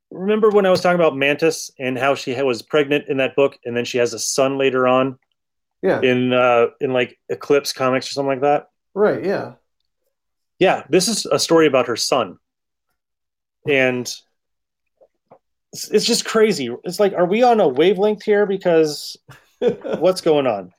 [0.09, 3.57] remember when I was talking about Mantis and how she was pregnant in that book,
[3.65, 5.19] and then she has a son later on
[5.81, 6.01] yeah.
[6.01, 8.69] in uh, in like Eclipse comics or something like that.
[8.93, 9.23] right.
[9.23, 9.53] Yeah.
[10.59, 12.37] Yeah, this is a story about her son,
[13.67, 14.05] and
[15.73, 16.69] it's, it's just crazy.
[16.83, 18.45] It's like, are we on a wavelength here?
[18.45, 19.17] Because
[19.59, 20.71] what's going on?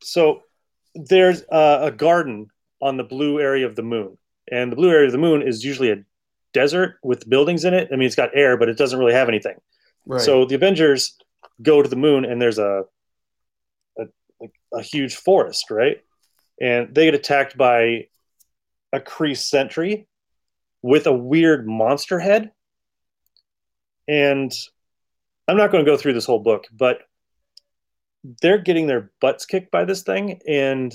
[0.00, 0.42] So
[0.94, 2.46] there's a, a garden
[2.80, 4.16] on the blue area of the moon,
[4.52, 6.04] and the blue area of the moon is usually a
[6.52, 7.88] desert with buildings in it.
[7.92, 9.56] I mean, it's got air, but it doesn't really have anything.
[10.06, 10.20] Right.
[10.20, 11.16] So the Avengers
[11.60, 12.84] go to the moon, and there's a,
[14.72, 15.98] a huge forest, right?
[16.60, 18.08] And they get attacked by
[18.92, 20.06] a Kree sentry
[20.82, 22.52] with a weird monster head.
[24.06, 24.52] And
[25.46, 27.02] I'm not going to go through this whole book, but
[28.42, 30.92] they're getting their butts kicked by this thing, and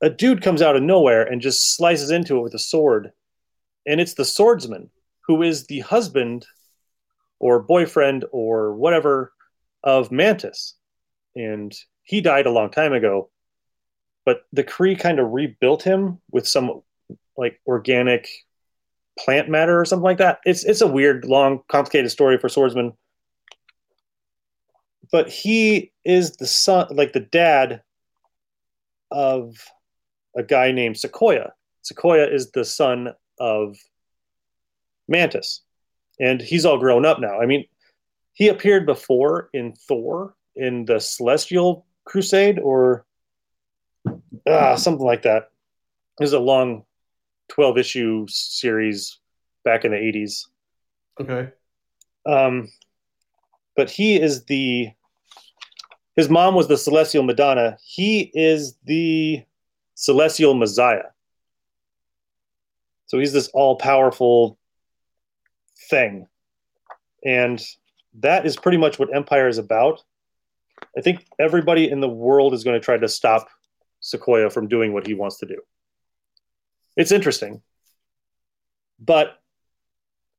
[0.00, 3.12] a dude comes out of nowhere and just slices into it with a sword.
[3.86, 4.90] And it's the swordsman
[5.26, 6.46] who is the husband
[7.38, 9.32] or boyfriend or whatever
[9.82, 10.74] of Mantis.
[11.36, 11.72] And
[12.02, 13.30] he died a long time ago.
[14.24, 16.82] But the Kree kind of rebuilt him with some
[17.36, 18.28] like organic
[19.18, 20.40] plant matter or something like that.
[20.44, 22.92] It's it's a weird, long, complicated story for swordsman.
[25.12, 27.82] But he is the son, like the dad
[29.10, 29.56] of
[30.36, 31.52] a guy named Sequoia.
[31.82, 33.76] Sequoia is the son of
[35.08, 35.62] Mantis,
[36.18, 37.40] and he's all grown up now.
[37.40, 37.66] I mean,
[38.32, 43.04] he appeared before in Thor in the Celestial Crusade or
[44.46, 45.50] uh, something like that.
[46.18, 46.84] It was a long
[47.48, 49.18] 12 issue series
[49.64, 50.46] back in the 80s.
[51.20, 51.52] okay.
[52.24, 52.68] Um,
[53.76, 54.90] but he is the
[56.16, 57.76] his mom was the celestial Madonna.
[57.84, 59.44] He is the
[59.94, 61.10] celestial Messiah.
[63.06, 64.58] So he's this all powerful
[65.90, 66.26] thing.
[67.24, 67.62] And
[68.20, 70.02] that is pretty much what Empyre is about.
[70.96, 73.48] I think everybody in the world is going to try to stop
[74.00, 75.60] Sequoia from doing what he wants to do.
[76.96, 77.62] It's interesting.
[78.98, 79.38] But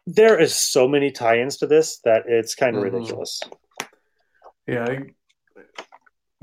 [0.06, 2.94] there is so many tie-ins to this that it's kind of Mhm.
[2.94, 3.42] ridiculous.
[4.66, 4.96] Yeah, I,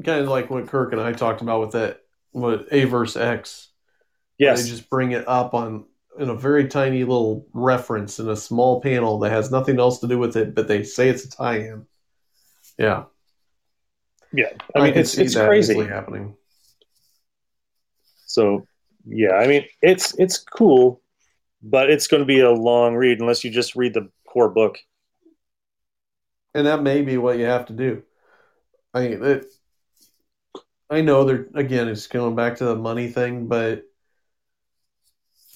[0.03, 2.03] kind of like what Kirk and I talked about with that,
[2.33, 3.71] what A verse X.
[4.39, 4.63] Yes.
[4.63, 5.87] They just bring it up on
[6.19, 10.07] in a very tiny little reference in a small panel that has nothing else to
[10.07, 11.87] do with it, but they say it's a tie-in.
[12.79, 13.05] Yeah,
[14.35, 14.51] Yeah.
[14.75, 15.85] I mean, can it's it's crazy.
[15.85, 16.37] happening.
[18.27, 18.67] So
[19.07, 21.01] yeah, I mean, it's it's cool,
[21.63, 24.79] but it's going to be a long read unless you just read the core book.
[26.55, 28.03] and that may be what you have to do.
[28.93, 29.47] I mean, it,
[30.91, 33.85] I know they're again, it's going back to the money thing, but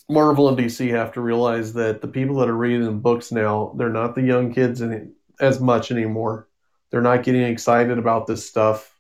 [0.09, 3.75] Marvel and DC have to realize that the people that are reading the books now,
[3.77, 5.09] they're not the young kids any,
[5.41, 6.48] as much anymore.
[6.91, 8.95] They're not getting excited about this stuff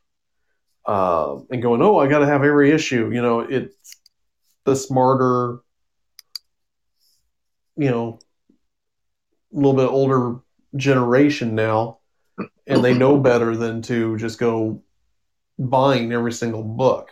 [0.86, 3.96] uh, and going, "Oh, I got to have every issue." You know, it's
[4.64, 5.60] the smarter,
[7.76, 8.18] you know,
[9.52, 10.40] a little bit older
[10.76, 11.98] generation now,
[12.66, 14.82] and they know better than to just go
[15.58, 17.10] buying every single book.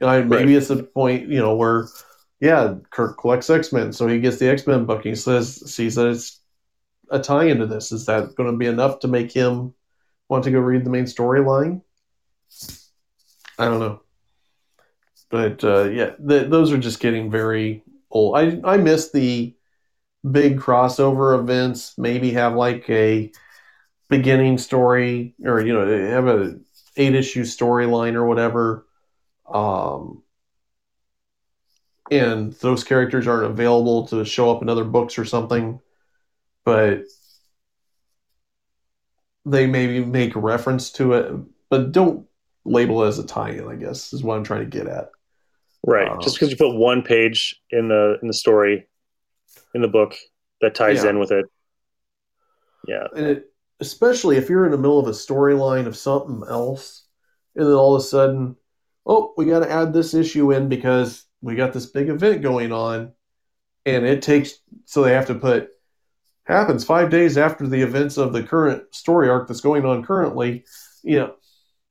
[0.00, 1.88] You know, maybe it's a point, you know, where
[2.40, 5.04] yeah, Kirk collects X Men, so he gets the X Men book.
[5.04, 6.40] He says sees that it's
[7.10, 7.92] a tie into this.
[7.92, 9.74] Is that going to be enough to make him
[10.30, 11.82] want to go read the main storyline?
[13.58, 14.00] I don't know,
[15.28, 18.38] but uh, yeah, th- those are just getting very old.
[18.38, 19.54] I I miss the
[20.30, 21.98] big crossover events.
[21.98, 23.30] Maybe have like a
[24.08, 26.58] beginning story, or you know, have a
[26.96, 28.86] eight issue storyline or whatever.
[29.52, 30.22] Um,
[32.10, 35.80] and those characters aren't available to show up in other books or something,
[36.64, 37.02] but
[39.44, 41.32] they maybe make reference to it,
[41.68, 42.26] but don't
[42.64, 43.66] label it as a tie-in.
[43.68, 45.10] I guess is what I'm trying to get at.
[45.86, 46.08] Right.
[46.08, 48.86] Um, just because you put one page in the in the story
[49.74, 50.14] in the book
[50.60, 51.10] that ties Yeah.
[51.10, 51.46] in with it.
[52.86, 53.06] Yeah.
[53.14, 53.46] and it,
[53.80, 57.06] especially if you're in the middle of a storyline of something else,
[57.54, 58.56] and then all of a sudden,
[59.06, 62.72] oh, we got to add this issue in because we got this big event going
[62.72, 63.12] on,
[63.86, 65.70] and it takes so they have to put
[66.44, 70.64] happens five days after the events of the current story arc that's going on currently.
[71.02, 71.34] You know,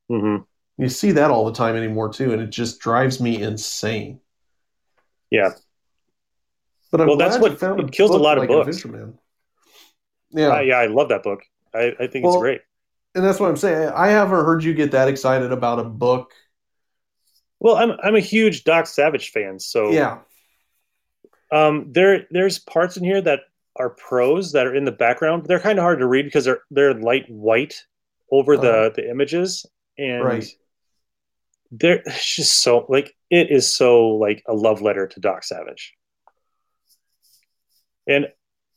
[0.10, 0.38] hmm
[0.78, 4.22] you see that all the time anymore too, and it just drives me insane.
[5.30, 5.50] Yeah.
[6.92, 8.86] But I'm Well, that's what- found it kills a lot of like books.
[10.32, 11.42] Yeah, Uh, yeah, I love that book.
[11.74, 12.62] I, I think Well, it's great.
[13.16, 13.90] and that's what I'm saying.
[13.90, 16.32] I haven't heard you get that excited about a book.
[17.60, 20.20] Well, I'm I'm a huge Doc Savage fan, so Yeah,
[21.52, 23.42] um, there there's parts in here that
[23.80, 25.46] are prose that are in the background.
[25.46, 27.76] They're kind of hard to read because they're they're light white
[28.32, 28.90] over the Uh-huh.
[28.96, 29.66] the images,
[29.98, 30.46] and Right.
[31.72, 35.96] they're it's just so like it is so like a love letter to Doc Savage.
[38.08, 38.28] And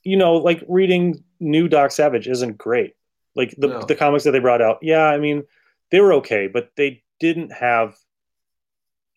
[0.04, 2.94] you know, like reading new Doc Savage isn't great.
[3.34, 3.80] Like the No.
[3.80, 5.42] the comics that they brought out, yeah, I mean,
[5.90, 7.96] they were okay, but they didn't have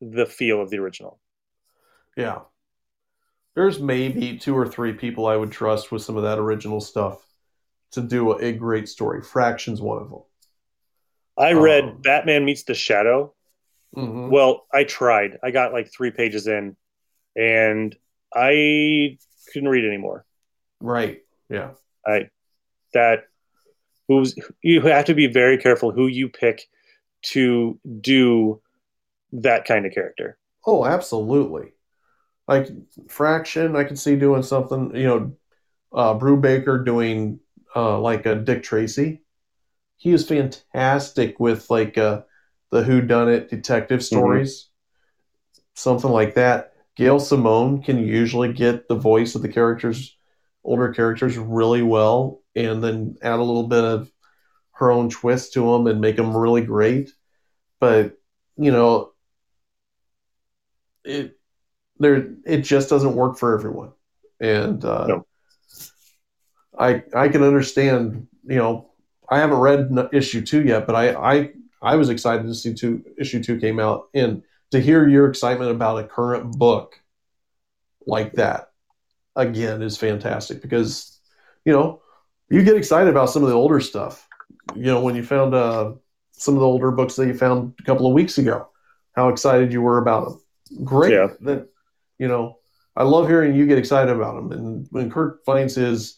[0.01, 1.19] the feel of the original.
[2.15, 2.41] Yeah.
[3.55, 7.25] There's maybe two or three people I would trust with some of that original stuff
[7.91, 9.21] to do a, a great story.
[9.21, 10.23] Fraction's one of them.
[11.37, 13.33] I read Um, Batman Meets the Shadow.
[13.95, 14.29] Mhm.
[14.29, 15.39] Well, I tried.
[15.41, 16.75] I got like three pages in,
[17.35, 17.95] and
[18.33, 19.17] I
[19.53, 20.25] couldn't read anymore.
[20.81, 21.23] Right.
[21.49, 21.71] Yeah.
[22.05, 22.29] I
[22.93, 23.27] that
[24.07, 26.67] who's you have to be very careful who you pick
[27.23, 28.61] to do
[29.31, 30.37] that kind of character.
[30.65, 31.71] Oh, absolutely.
[32.47, 32.69] Like
[33.07, 35.35] Fraction, I could see doing something, you know,
[35.91, 37.39] uh, Brubaker doing
[37.75, 39.21] uh, like a Dick Tracy.
[39.97, 42.21] He is fantastic with like uh,
[42.71, 44.69] the Who Done It detective stories,
[45.73, 46.73] something like that.
[46.95, 50.15] Gail Simone can usually get the voice of the characters,
[50.63, 54.11] older characters, really well, and then add a little bit of
[54.73, 57.11] her own twist to them and make them really great.
[57.79, 58.17] But
[58.57, 59.13] you know,
[61.03, 61.37] it
[61.99, 63.91] there it just doesn't work for everyone,
[64.39, 65.25] and uh, No.
[66.77, 68.27] I I can understand.
[68.47, 68.91] You know,
[69.29, 73.03] I haven't read issue two yet, but I I I was excited to see two
[73.17, 76.99] issue two came out, and to hear your excitement about a current book
[78.07, 78.71] like that
[79.35, 81.19] again is fantastic because
[81.65, 82.01] you know
[82.49, 84.27] you get excited about some of the older stuff.
[84.75, 85.93] You know, when you found uh,
[86.31, 88.67] some of the older books that you found a couple of weeks ago,
[89.13, 90.83] how excited you were about them.
[90.83, 91.13] Great.
[91.13, 91.27] Yeah.
[91.41, 91.69] That
[92.17, 92.57] you know,
[92.95, 94.51] I love hearing you get excited about them.
[94.51, 96.17] And when Kurt finds his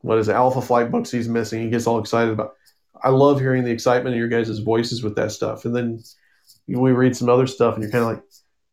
[0.00, 2.54] what is it, Alpha Flight books he's missing, he gets all excited about.
[3.02, 5.64] I love hearing the excitement in your guys' voices with that stuff.
[5.64, 6.02] And then
[6.68, 8.22] we read some other stuff, and you're kind of like,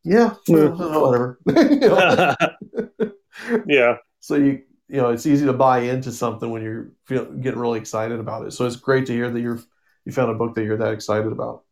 [0.04, 1.40] yeah, well, uh, whatever.
[3.68, 3.98] Yeah.
[4.20, 7.80] so you you know it's easy to buy into something when you're feel, getting really
[7.80, 9.60] excited about it so it's great to hear that you're
[10.06, 11.64] you found a book that you're that excited about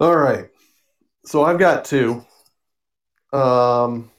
[0.00, 0.48] all right
[1.28, 2.24] so i've got two.
[3.32, 4.10] Um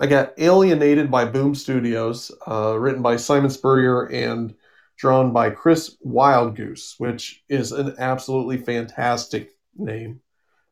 [0.00, 4.54] i got alienated by boom studios uh, written by simon spurrier and
[4.96, 10.20] drawn by chris wildgoose which is an absolutely fantastic name.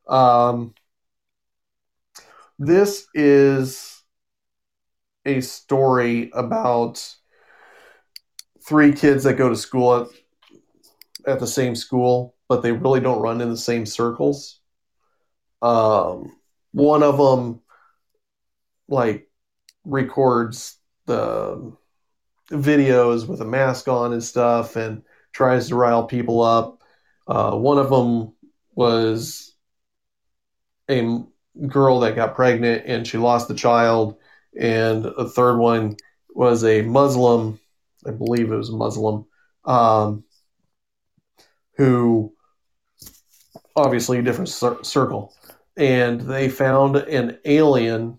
[0.09, 0.75] Um,
[2.59, 4.03] this is
[5.25, 7.15] a story about
[8.67, 10.09] three kids that go to school at,
[11.35, 14.61] at the same school, but they really don't run in the same circles.
[15.61, 16.37] Um,
[16.73, 17.61] one of them,
[18.89, 19.29] like,
[19.85, 20.77] records
[21.07, 21.73] the
[22.51, 26.83] videos with a mask on and stuff and tries to rile people up.
[27.27, 28.33] Uh, one of them
[28.75, 29.55] was
[30.91, 31.21] a
[31.67, 34.17] girl that got pregnant and she lost the child,
[34.59, 35.97] and a third one
[36.31, 37.61] was a Muslim,
[38.07, 39.27] I believe it was a Muslim,
[39.65, 40.25] um,
[41.77, 42.33] who
[43.79, 45.35] obviously a different cir- circle,
[45.77, 48.19] and they found an alien.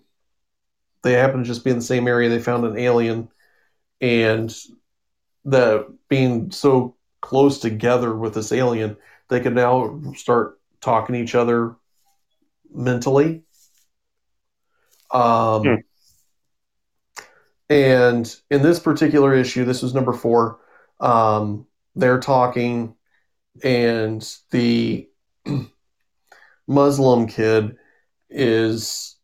[1.02, 2.28] They happened to just be in the same area.
[2.28, 3.28] They found an alien,
[4.00, 4.54] and
[5.44, 8.96] the being so close together with this alien,
[9.28, 11.76] they could now start talking to each other
[12.72, 13.42] mentally.
[15.10, 15.74] Um, Hmm.
[17.70, 20.58] And in this particular issue, this was number four,
[20.98, 22.96] um, they're talking,
[23.62, 25.08] and the
[26.66, 27.76] Muslim kid
[28.28, 29.16] is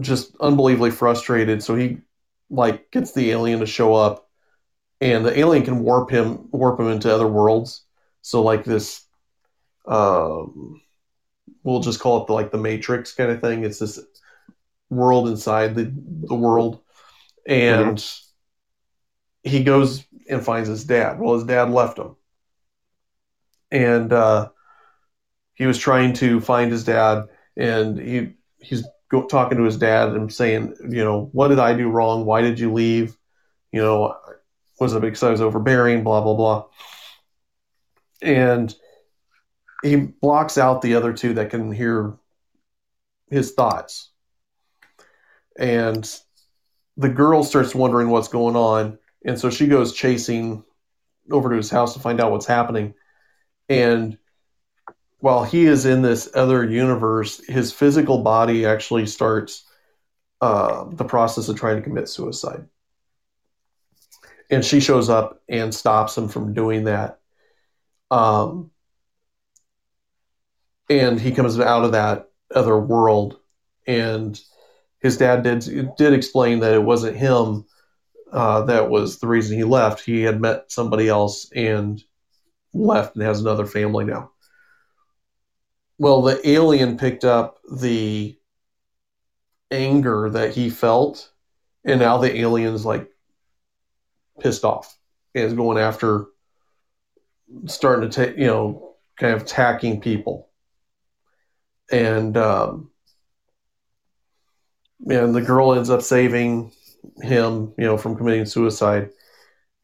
[0.00, 1.62] just unbelievably frustrated.
[1.62, 1.98] So he
[2.50, 4.28] like gets the alien to show up,
[5.00, 7.84] and the alien can warp him warp him into other worlds.
[8.22, 9.04] So like this,
[9.86, 10.80] um,
[11.62, 13.64] we'll just call it the, like the Matrix kind of thing.
[13.64, 13.98] It's this
[14.90, 16.80] world inside the the world,
[17.46, 18.04] and
[19.42, 21.18] he goes and finds his dad.
[21.18, 22.16] Well, his dad left him,
[23.70, 24.50] and uh,
[25.54, 27.24] he was trying to find his dad,
[27.56, 31.74] and he he's go, talking to his dad and saying, you know, what did I
[31.74, 32.24] do wrong?
[32.24, 33.16] Why did you leave?
[33.72, 34.16] You know,
[34.80, 36.02] was it because I was overbearing?
[36.04, 36.64] Blah blah blah.
[38.22, 38.74] And
[39.82, 42.14] he blocks out the other two that can hear
[43.30, 44.10] his thoughts.
[45.58, 46.08] And
[46.96, 48.98] the girl starts wondering what's going on.
[49.24, 50.64] And so she goes chasing
[51.30, 52.94] over to his house to find out what's happening.
[53.68, 54.18] And
[55.22, 59.62] while he is in this other universe, his physical body actually starts
[60.40, 62.66] uh, the process of trying to commit suicide.
[64.50, 67.20] And she shows up and stops him from doing that.
[68.10, 68.72] Um,
[70.90, 73.38] and he comes out of that other world
[73.86, 74.40] and
[74.98, 77.64] his dad did did explain that it wasn't him
[78.32, 80.04] uh, that was the reason he left.
[80.04, 82.02] He had met somebody else and
[82.74, 84.32] left and has another family now.
[86.02, 88.36] Well, the alien picked up the
[89.70, 91.30] anger that he felt,
[91.84, 93.08] and now the alien's like
[94.40, 94.98] pissed off
[95.36, 96.26] and is going after,
[97.66, 100.48] starting to take, you know, kind of attacking people.
[101.92, 102.90] And, um,
[105.08, 106.72] and the girl ends up saving
[107.22, 109.10] him, you know, from committing suicide.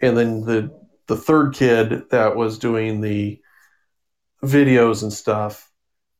[0.00, 3.40] And then the the third kid that was doing the
[4.42, 5.67] videos and stuff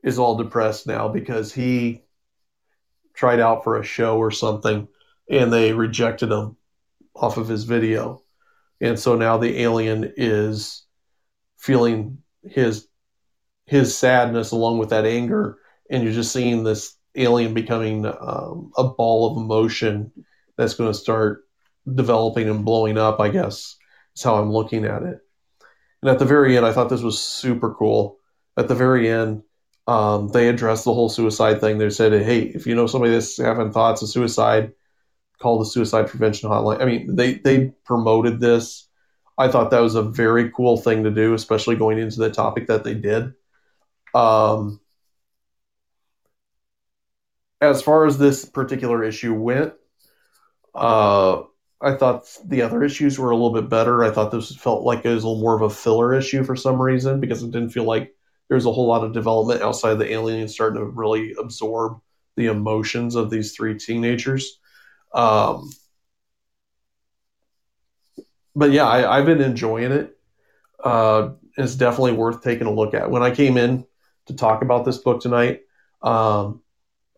[0.03, 2.03] is all depressed now because he
[3.15, 4.89] tried out for a show or something
[5.29, 6.57] and they rejected him
[7.15, 8.23] off of his video.
[8.81, 10.85] And so now the alien is
[11.57, 12.87] feeling his
[13.67, 15.59] his sadness along with that anger
[15.91, 20.13] and you're just seeing this alien becoming um, a ball of emotion
[20.57, 21.45] that's going to start
[21.95, 23.77] developing and blowing up, I guess,
[24.17, 25.19] is how I'm looking at it.
[26.03, 28.19] And at the very end, I thought this was super cool.
[28.57, 29.43] At the very end,
[29.89, 31.79] um, they addressed the whole suicide thing.
[31.79, 34.73] They said, hey, if you know somebody that's having thoughts of suicide,
[35.41, 36.83] call the suicide prevention hotline.
[36.83, 38.87] I mean, they, they promoted this.
[39.39, 42.67] I thought that was a very cool thing to do, especially going into the topic
[42.67, 43.33] that they did.
[44.15, 44.81] Um,
[47.63, 49.73] as far as this particular issue went,
[50.75, 51.43] uh,
[51.81, 54.05] I thought the other issues were a little bit better.
[54.05, 56.57] I thought this felt like it was a little more of a filler issue for
[56.57, 58.15] some reason because it didn't feel like
[58.49, 62.01] there was a whole lot of development outside the aliens starting to really absorb
[62.37, 64.59] the emotions of these three teenagers.
[65.13, 65.71] Um,
[68.55, 70.19] but yeah, I, have been enjoying it.
[70.83, 73.11] Uh, it's definitely worth taking a look at.
[73.11, 73.85] When I came in
[74.27, 75.63] to talk about this book tonight,
[76.03, 76.63] um,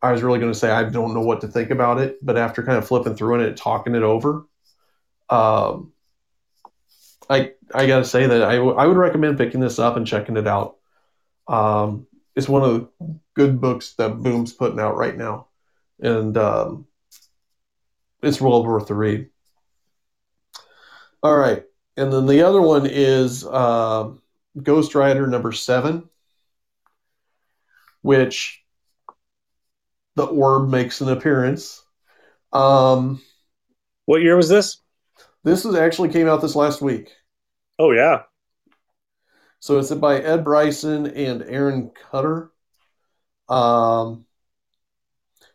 [0.02, 2.38] I was really going to say I don't know what to think about it, but
[2.38, 4.46] after kind of flipping through it and talking it over,
[5.28, 5.92] um,
[7.28, 10.06] I I got to say that I, w- I would recommend picking this up and
[10.06, 10.79] checking it out.
[11.50, 15.48] Um, it's one of the good books that Boom's putting out right now,
[15.98, 16.86] and um,
[18.22, 19.28] it's well worth the read.
[21.22, 21.64] All right,
[21.96, 24.10] and then the other one is uh,
[24.62, 26.08] Ghost Rider number seven,
[28.02, 28.62] which
[30.14, 31.82] the orb makes an appearance.
[32.52, 33.20] Um,
[34.06, 34.78] what year was this?
[35.42, 37.10] This is actually came out this last week.
[37.76, 38.22] Oh yeah.
[39.60, 42.48] So it's by Ed Brisson and Aaron Kuder.
[43.46, 44.24] Um,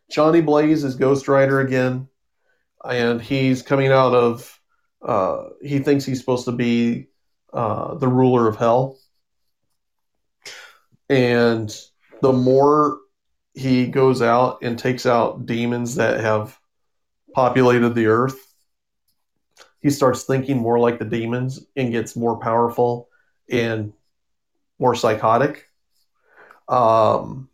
[0.08, 2.08] Johnny Blaze is Ghost Rider again,
[2.84, 4.60] and he's coming out of.
[5.02, 7.08] Uh, he thinks he's supposed to be
[7.52, 8.96] uh, the ruler of hell,
[11.08, 11.76] and
[12.22, 12.98] the more
[13.54, 16.56] he goes out and takes out demons that have
[17.34, 18.54] populated the earth.
[19.80, 23.08] He starts thinking more like the demons and gets more powerful
[23.50, 23.92] and
[24.78, 25.68] more psychotic.
[26.68, 27.48] Um,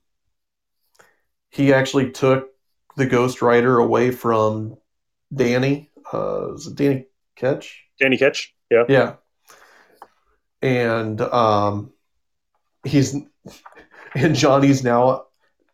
[1.51, 2.49] he actually took
[2.97, 4.77] the Ghost Rider away from
[5.35, 5.91] Danny.
[6.13, 7.85] Uh, is it Danny Ketch?
[7.99, 8.85] Danny Ketch, yeah.
[8.89, 9.15] Yeah.
[10.61, 11.93] And um,
[12.85, 13.17] he's
[14.15, 15.25] and Johnny's now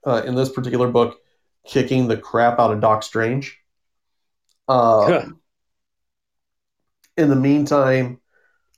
[0.06, 1.18] uh, in this particular book
[1.66, 3.58] kicking the crap out of Doc Strange.
[4.66, 5.26] Uh,
[7.16, 8.20] in the meantime,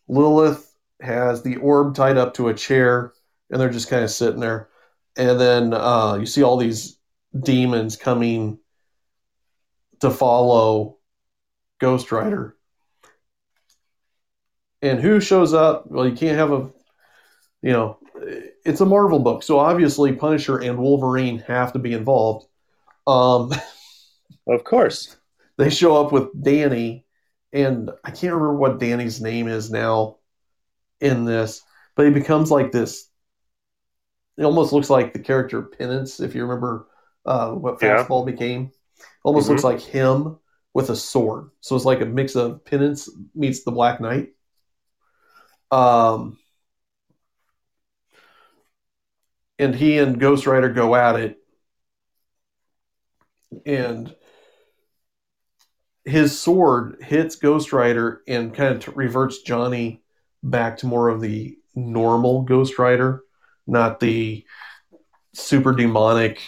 [0.09, 0.70] Lilith
[1.01, 3.13] has the orb tied up to a chair,
[3.51, 4.69] and they're just kind of sitting there.
[5.17, 6.99] And then uh, you see all these
[7.39, 8.59] demons coming
[10.01, 10.99] to follow
[11.79, 12.57] Ghost Rider.
[14.83, 15.91] And who shows up?
[15.91, 16.71] Well, you can't have a,
[17.63, 17.99] you know,
[18.65, 22.47] it's a Marvel book, so obviously Punisher and Wolverine have to be involved.
[23.07, 23.53] Um,
[24.47, 25.17] of course,
[25.59, 27.05] they show up with Danny,
[27.53, 30.17] and I can't remember what Danny's name is now
[31.01, 31.63] in this,
[31.97, 33.09] but he becomes like this.
[34.37, 36.87] It almost looks like the character Penance, if you remember
[37.27, 38.33] uh, what Fastball yeah.
[38.33, 38.71] became.
[39.23, 39.53] Almost mm-hmm.
[39.53, 40.39] looks like him
[40.73, 41.51] with a sword.
[41.61, 44.31] So it's like a mix of Penance meets the Black Knight.
[45.71, 46.39] Um,
[49.59, 51.37] and he and Ghost Rider go at it,
[53.67, 54.15] and
[56.05, 60.03] his sword hits Ghost Rider and kind of t- reverts Johnny
[60.43, 63.23] back to more of the normal Ghost Rider,
[63.67, 64.45] not the
[65.35, 66.41] super demonic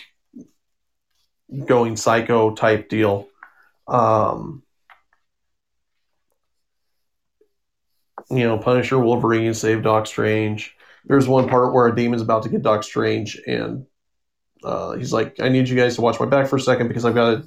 [1.66, 3.28] going psycho type deal.
[3.86, 4.62] Um,
[8.30, 10.74] you know, Punisher, Wolverine, save Doc Strange
[11.05, 13.86] there's one part where a demon's about to get Doc Strange, and
[14.62, 17.05] uh, he's like, I need you guys to watch my back for a second because
[17.05, 17.43] I've got to,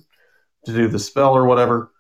[0.66, 1.92] to do the spell or whatever.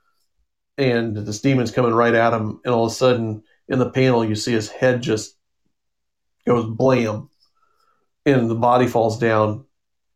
[0.78, 4.24] And this demon's coming right at him, and all of a sudden, in the panel,
[4.24, 5.36] you see his head just
[6.45, 7.30] goes blam,
[8.26, 9.66] and the body falls down.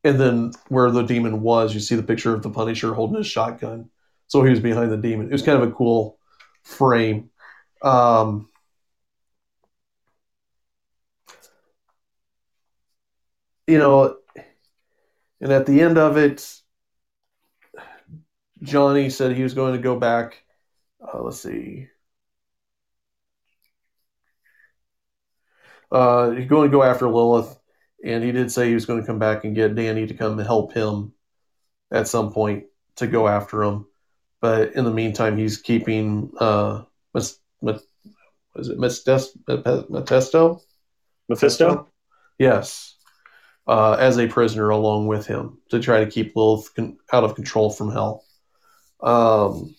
[0.03, 3.27] And then where the demon was, you see the picture of the Punisher holding his
[3.27, 3.89] shotgun.
[4.27, 5.27] So he was behind the demon.
[5.27, 6.17] It was kind of a cool
[6.63, 7.31] frame.
[7.81, 8.47] Um,
[13.67, 14.17] you know,
[15.41, 16.61] and at the end of it,
[18.61, 20.43] Johnny said he was going to go back.
[21.01, 21.87] Uh, let's see.
[25.91, 27.57] Uh, he's going to go after Lilith,
[28.03, 30.37] and he did say he was going to come back and get Danny to come
[30.37, 31.13] help him
[31.91, 32.65] at some point
[32.97, 33.85] to go after him.
[34.41, 36.83] But in the meantime, he's keeping uh,
[37.13, 37.79] Mas- Ma-
[38.55, 39.29] is it Mephisto?
[39.89, 40.61] Mephisto?
[41.27, 41.87] Mephisto?
[42.37, 42.95] Yes
[43.69, 47.35] uh, as a prisoner along with him to try to keep Lilith con- out of
[47.35, 48.25] control from hell.
[48.99, 49.75] Um,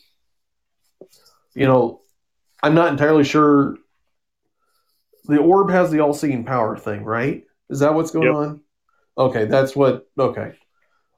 [1.55, 2.01] you know,
[2.63, 3.77] I'm not entirely sure.
[5.31, 7.45] The orb has the all seeing power thing, right?
[7.69, 8.35] Is that what's going yep.
[8.35, 8.61] on?
[9.17, 10.09] Okay, that's what.
[10.19, 10.55] Okay.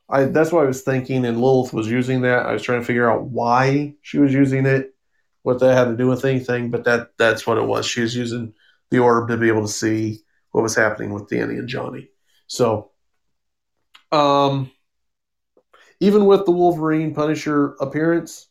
[0.09, 2.45] I, that's what I was thinking, and Lilith was using that.
[2.45, 4.95] I was trying to figure out why she was using it,
[5.43, 7.87] what that had to do with anything, but that that's what it was.
[7.87, 8.53] She was using
[8.91, 12.11] the orb to be able to see what was happening with Danny and Johnny.
[12.47, 12.91] So,
[14.11, 14.71] um,
[16.01, 18.49] even with the Wolverine Punisher appearance,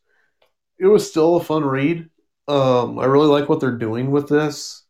[0.79, 2.09] it was still a fun read.
[2.47, 4.80] Um, I really like what they're doing with this.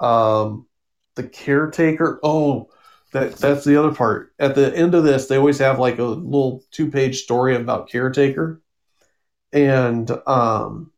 [0.00, 0.66] Um,
[1.14, 2.20] the caretaker.
[2.22, 2.70] Oh,
[3.12, 4.32] that that's the other part.
[4.38, 7.88] At the end of this, they always have like a little two page story about
[7.88, 8.60] caretaker,
[9.52, 10.92] and um,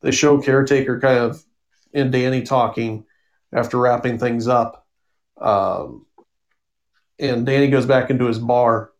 [0.00, 1.44] they show caretaker kind of
[1.92, 3.04] and Danny talking
[3.52, 4.86] after wrapping things up.
[5.40, 6.06] Um,
[7.18, 8.92] and Danny goes back into his bar.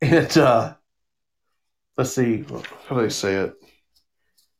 [0.00, 0.74] And uh,
[1.96, 2.44] let's see,
[2.88, 3.61] how do they say it?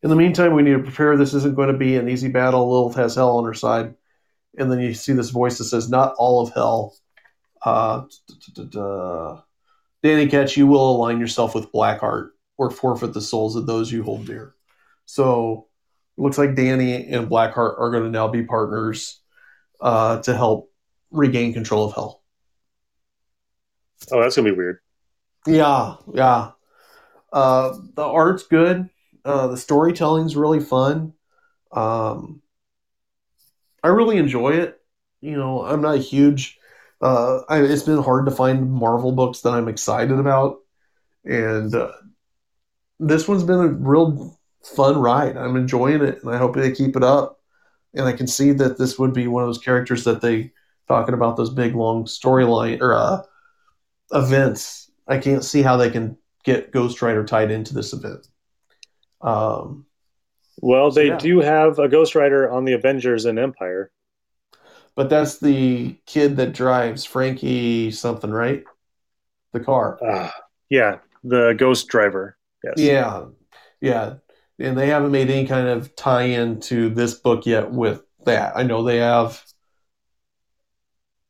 [0.02, 1.16] In the meantime, we need to prepare.
[1.16, 2.70] This isn't going to be an easy battle.
[2.70, 3.94] Lilith has hell on her side.
[4.58, 6.96] And then you see this voice that says, Not all of hell.
[7.64, 8.02] Uh,
[10.02, 14.02] Danny Ketch, you will align yourself with Blackheart or forfeit the souls of those you
[14.02, 14.54] hold dear.
[15.06, 15.68] So
[16.16, 19.20] looks like Danny and Blackheart are going to now be partners
[19.80, 20.72] uh, to help
[21.10, 22.22] regain control of hell.
[24.10, 24.78] Oh, that's gonna be weird.
[25.46, 26.52] Yeah, yeah.
[27.32, 28.88] Uh, the art's good.
[29.24, 31.12] Uh, the storytelling's really fun.
[31.70, 32.42] Um,
[33.82, 34.80] I really enjoy it.
[35.20, 36.58] You know, I'm not a huge.
[37.00, 40.58] Uh, I, it's been hard to find Marvel books that I'm excited about,
[41.24, 41.92] and uh,
[43.00, 45.36] this one's been a real fun ride.
[45.36, 47.40] I'm enjoying it, and I hope they keep it up.
[47.94, 50.52] And I can see that this would be one of those characters that they
[50.88, 53.22] talking about those big long storyline or uh,
[54.12, 58.26] events, I can't see how they can get Ghost Rider tied into this event.
[59.22, 59.86] Um,
[60.58, 61.18] well, they so yeah.
[61.18, 63.88] do have a Ghost Rider on the Avengers and Empyre.
[64.94, 68.64] But that's the kid that drives Frankie something, right?
[69.52, 69.98] The car.
[70.04, 70.30] Uh,
[70.68, 72.36] yeah, the Ghost Driver.
[72.62, 72.74] Yes.
[72.76, 73.24] Yeah,
[73.80, 74.14] yeah.
[74.58, 78.56] And they haven't made any kind of tie-in to this book yet with that.
[78.56, 79.42] I know they have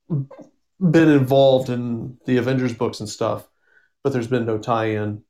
[0.09, 3.49] been involved in the Avengers books and stuff,
[4.03, 5.22] but there's been no tie-in in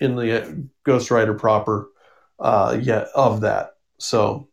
[0.00, 1.88] the Ghost Rider proper
[2.38, 3.74] uh, yet of that.
[3.98, 4.48] So,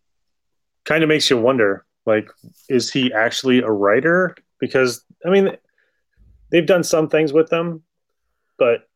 [0.86, 2.30] kind of makes you wonder, like,
[2.70, 4.36] is he actually a writer?
[4.60, 5.58] Because I mean,
[6.52, 7.84] they've done some things with them,
[8.58, 8.88] but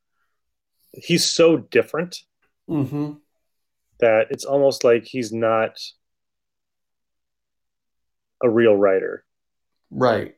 [0.94, 2.20] he's so different
[2.70, 3.14] mm-hmm.
[4.00, 5.80] that it's almost like he's not
[8.44, 9.26] a real writer.
[9.92, 10.36] Right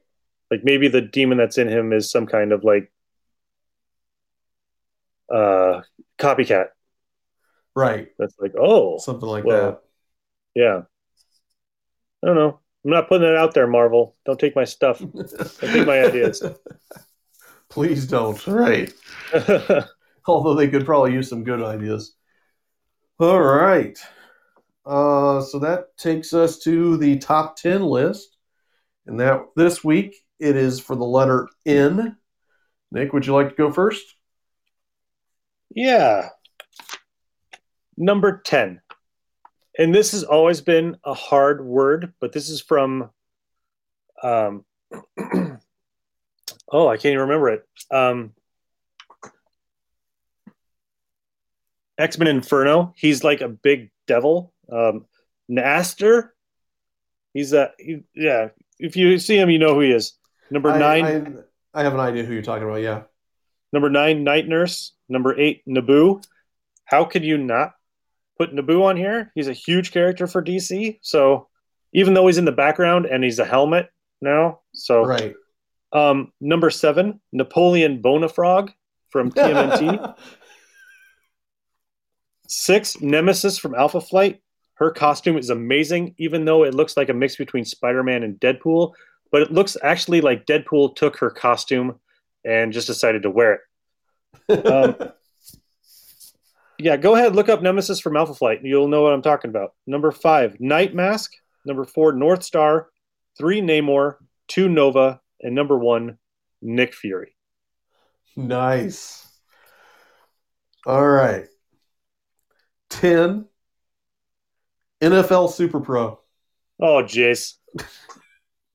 [0.51, 2.91] like maybe the demon that's in him is some kind of like
[5.33, 5.81] uh
[6.19, 6.67] copycat.
[7.75, 8.09] Right.
[8.17, 9.81] That's like oh something like well, that.
[10.55, 10.81] yeah.
[12.23, 12.59] I don't know.
[12.83, 14.15] I'm not putting it out there marvel.
[14.25, 14.99] Don't take my stuff.
[15.13, 16.41] Don't take my ideas.
[17.69, 18.45] Please don't.
[18.47, 18.93] Right.
[20.27, 22.15] Although they could probably use some good ideas.
[23.19, 23.97] All right.
[24.85, 28.37] Uh, so that takes us to the top 10 list.
[29.05, 32.17] And that this week it is for the letter N.
[32.91, 34.15] Nick, would you like to go first?
[35.73, 36.29] Yeah.
[37.97, 38.81] Number 10.
[39.77, 43.11] And this has always been a hard word, but this is from
[44.23, 44.65] um
[46.71, 47.67] oh, I can't even remember it.
[47.91, 48.33] Um
[51.99, 52.93] X-Men Inferno.
[52.95, 54.53] He's like a big devil.
[54.71, 55.05] Um
[55.49, 56.29] N'astirh.
[57.33, 58.49] He's a he, yeah.
[58.79, 60.13] If you see him, you know who he is.
[60.49, 61.43] Number I, nine.
[61.73, 62.81] I have an idea who you're talking about.
[62.81, 63.03] Yeah.
[63.73, 64.93] Number nine, Night Nurse.
[65.09, 66.21] Number eight, Nabu.
[66.85, 67.73] How could you not
[68.37, 69.31] put Nabu on here?
[69.35, 70.99] He's a huge character for DC.
[71.01, 71.47] So
[71.93, 73.89] even though he's in the background and he's a helmet
[74.21, 75.33] now, so Right.
[75.91, 78.69] um, number seven, Napoleon Bonafrog
[79.09, 80.15] from TMNT.
[82.47, 84.41] Six, Nemesis from Alpha Flight.
[84.75, 88.39] Her costume is amazing, even though it looks like a mix between Spider Man and
[88.39, 88.93] Deadpool.
[89.31, 91.99] But it looks actually like Deadpool took her costume
[92.45, 93.61] and just decided to wear it.
[94.65, 94.95] Um,
[96.79, 98.59] Yeah, go ahead, look up Nemesis from Alpha Flight.
[98.63, 99.73] You'll know what I'm talking about.
[99.87, 101.31] Number five, Night Mask.
[101.65, 102.89] Number four, North Star.
[103.37, 104.17] Three, Namor.
[104.47, 105.19] Two, Nova.
[105.41, 106.17] And number one,
[106.61, 107.35] Nick Fury.
[108.35, 109.27] nice.
[110.85, 111.47] All right.
[112.91, 113.45] 10.
[115.01, 116.19] NFL Super Pro.
[116.79, 117.55] Oh, jeez.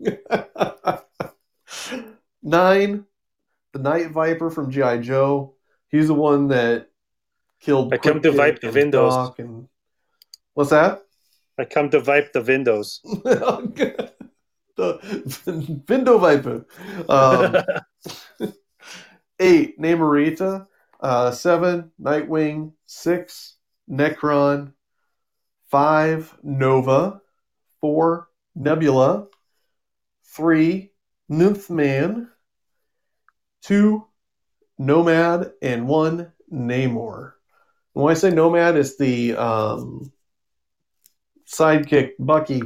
[2.42, 3.04] Nine.
[3.72, 4.98] The Night Viper from G.I.
[4.98, 5.54] Joe.
[5.88, 6.88] He's the one that
[7.60, 7.92] killed.
[7.92, 9.32] I come to vibe the windows.
[9.38, 9.68] And-
[10.54, 11.02] What's that?
[11.58, 13.00] I come to wipe the windows.
[13.04, 14.12] the
[15.86, 16.66] Vindo Viper.
[17.08, 17.56] Um,
[19.38, 20.66] eight, Namorita.
[21.00, 22.72] Uh, seven, Nightwing.
[22.86, 23.56] Six,
[23.90, 24.72] Necron.
[25.70, 27.20] Five, Nova.
[27.80, 29.26] Four, Nebula.
[30.24, 30.92] Three,
[31.30, 32.28] Nymphman.
[33.62, 34.06] Two,
[34.78, 35.52] Nomad.
[35.62, 37.32] And one, Namor.
[37.94, 40.12] And when I say Nomad, it's the um,
[41.46, 42.62] sidekick Bucky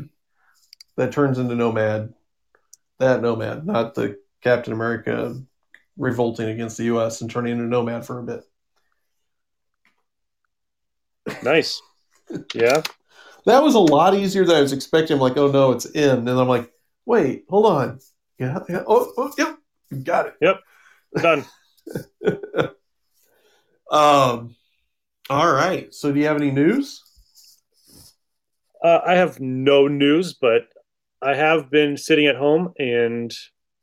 [0.97, 2.15] that turns into Nomad.
[2.99, 5.41] That Nomad, not the Captain America
[5.99, 7.21] revolting against the U.S.
[7.21, 8.45] and turning into Nomad for a bit.
[11.43, 11.81] nice.
[12.55, 12.83] Yeah.
[13.45, 15.15] That was a lot easier than I was expecting.
[15.15, 16.27] I'm like, oh no, it's in.
[16.27, 16.71] And I'm like,
[17.05, 18.01] wait, hold on.
[18.39, 18.83] Yeah, yeah.
[18.87, 19.57] Oh, oh yep,
[20.05, 20.35] got it.
[21.21, 21.45] Done.
[23.91, 24.57] Um,
[25.31, 25.95] all right.
[25.95, 27.03] So, do you have any news?
[28.83, 30.63] Uh, I have no news, but
[31.23, 33.33] I have been sitting at home and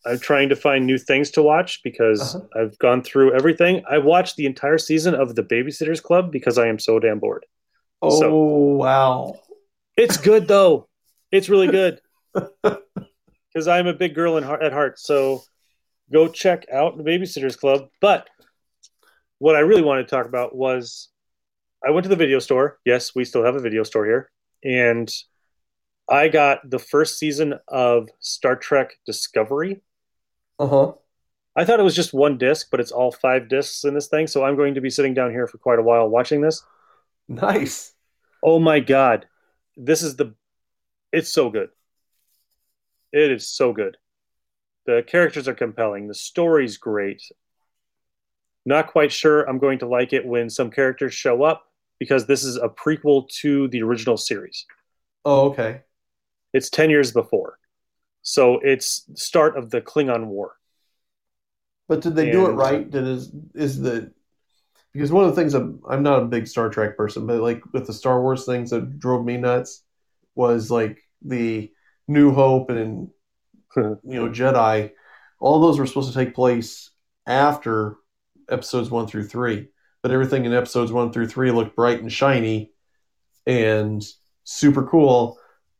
[0.05, 2.61] I'm trying to find new things to watch because Uh-huh.
[2.61, 3.83] I've gone through everything.
[3.89, 7.45] I watched the entire season of The Babysitters Club because I am so damn bored.
[8.01, 9.39] Oh So- wow.
[9.95, 10.89] It's good though.
[11.31, 12.01] It's really good
[12.63, 14.99] because I'm a big girl in heart, at heart.
[14.99, 15.43] So
[16.13, 17.89] go check out the Babysitters Club.
[17.99, 18.29] But
[19.39, 21.09] what I really wanted to talk about was
[21.85, 22.79] I went to the video store.
[22.85, 24.31] Yes, we still have a video store here,
[24.63, 25.11] and
[26.09, 29.81] I got the first season of Star Trek Discovery.
[30.59, 30.91] Uh huh.
[31.55, 34.27] I thought it was just one disc, but it's all five discs in this thing.
[34.27, 36.63] So I'm going to be sitting down here for quite a while watching this.
[37.27, 37.93] Nice.
[38.41, 39.27] Oh my god.
[39.77, 40.35] This is the
[41.11, 41.69] it's so good.
[43.11, 43.97] It is so good.
[44.85, 46.07] The characters are compelling.
[46.07, 47.21] The story's great.
[48.65, 51.65] Not quite sure I'm going to like it when some characters show up
[51.99, 54.65] because this is a prequel to the original series.
[55.25, 55.81] Oh, okay.
[56.53, 57.57] It's 10 years before.
[58.21, 60.55] So it's the start of the Klingon War.
[61.87, 62.89] But did they do it uh, right?
[62.89, 64.11] Did is is the
[64.93, 67.61] because one of the things I'm I'm not a big Star Trek person, but like
[67.73, 69.83] with the Star Wars things that drove me nuts
[70.35, 71.71] was like the
[72.07, 73.09] New Hope and
[73.77, 74.91] you know Jedi.
[75.39, 76.91] All those were supposed to take place
[77.27, 77.97] after
[78.49, 79.69] episodes one through three,
[80.01, 82.71] but everything in episodes one through three looked bright and shiny
[83.45, 84.03] and
[84.43, 85.37] super cool,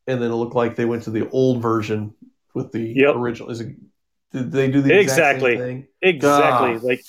[0.07, 2.13] and then it looked like they went to the old version
[2.53, 3.15] with the Yep.
[3.15, 3.49] original.
[3.51, 3.75] Is it?
[4.31, 5.57] Did they do the exact Exactly.
[5.57, 5.87] thing?
[6.01, 6.73] Exactly.
[6.73, 6.83] God.
[6.83, 7.03] Like,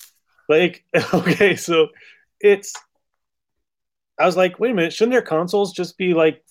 [0.49, 1.89] like, okay, so
[2.41, 2.73] it's.
[4.19, 6.45] I was like, wait a minute, shouldn't their consoles just be like,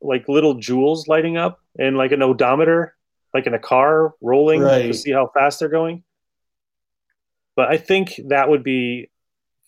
[0.00, 2.96] like little jewels lighting up and like an odometer,
[3.32, 6.02] like in a car rolling to see how fast they're going?
[7.56, 9.10] But I think that would be,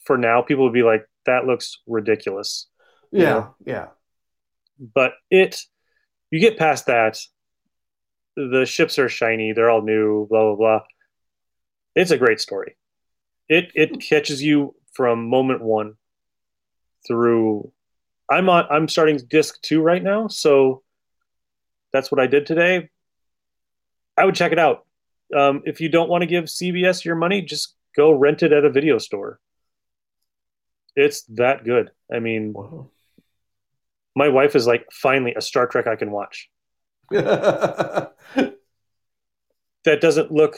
[0.04, 2.66] for now, people would be like, that looks ridiculous.
[3.10, 3.88] Yeah, yeah.
[4.94, 5.60] But it,
[6.30, 7.18] you get past that,
[8.34, 10.80] the ships are shiny, they're all new, blah blah blah.
[11.94, 12.76] It's a great story.
[13.48, 13.98] It it hmm.
[13.98, 15.94] catches you from moment one
[17.06, 17.70] through.
[18.30, 18.66] I'm on.
[18.70, 20.82] I'm starting disc two right now, so
[21.92, 22.88] that's what I did today.
[24.16, 24.86] I would check it out.
[25.36, 28.64] Um, if you don't want to give CBS your money, just go rent it at
[28.64, 29.38] a video store.
[30.94, 31.90] It's that good.
[32.12, 32.90] I mean, Wow.
[34.14, 36.50] my wife is like, finally, a Star Trek I can watch
[37.10, 38.12] that
[39.84, 40.56] doesn't look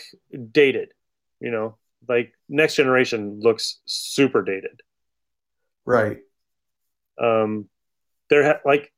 [0.52, 0.92] dated.
[1.40, 1.76] You know,
[2.08, 4.80] like Next Generation looks super dated.
[5.84, 6.18] right.
[7.20, 7.68] Um,
[8.28, 8.92] there, ha- like,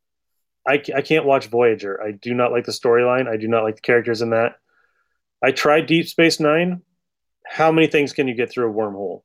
[0.69, 2.03] I, I can't watch Voyager.
[2.03, 3.29] I do not like the storyline.
[3.29, 4.57] I do not like the characters in that.
[5.43, 6.83] I tried Deep Space Nine,
[7.47, 9.23] how many things can you get through a wormhole?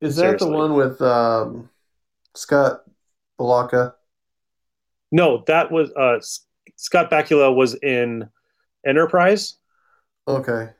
[0.00, 1.70] Is that the one with um,
[2.34, 2.82] Scott
[3.38, 3.94] Balaka?
[5.12, 6.18] No, that was uh,
[6.76, 8.28] Scott Bakula was in
[8.84, 9.56] Enterprise,
[10.26, 10.70] Okay.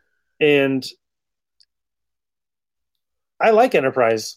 [0.40, 0.84] and
[3.40, 4.36] I like Enterprise.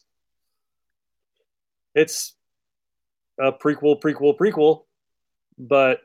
[1.95, 2.36] It's
[3.39, 4.84] a prequel, prequel, prequel,
[5.58, 6.01] but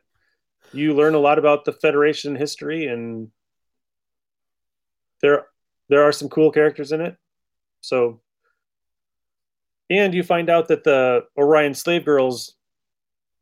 [0.72, 3.30] you learn a lot about the Federation history, and
[5.20, 5.46] there
[5.88, 7.16] there are some cool characters in it.
[7.80, 8.20] So,
[9.90, 12.54] and you find out that the Orion slave girls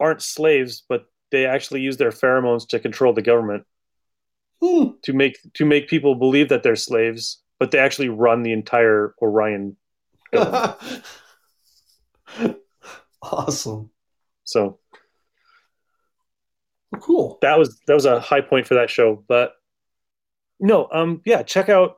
[0.01, 3.65] aren't slaves, but they actually use their pheromones to control the government
[4.61, 4.89] Hmm.
[5.05, 9.15] to make to make people believe that they're slaves, but they actually run the entire
[9.23, 9.77] Orion
[10.33, 10.77] government.
[13.23, 13.91] awesome.
[14.45, 14.80] so
[16.93, 17.39] Well, cool.
[17.43, 19.25] that was that was a high point for that show.
[19.29, 19.53] But
[20.59, 21.97] no, um, yeah, check out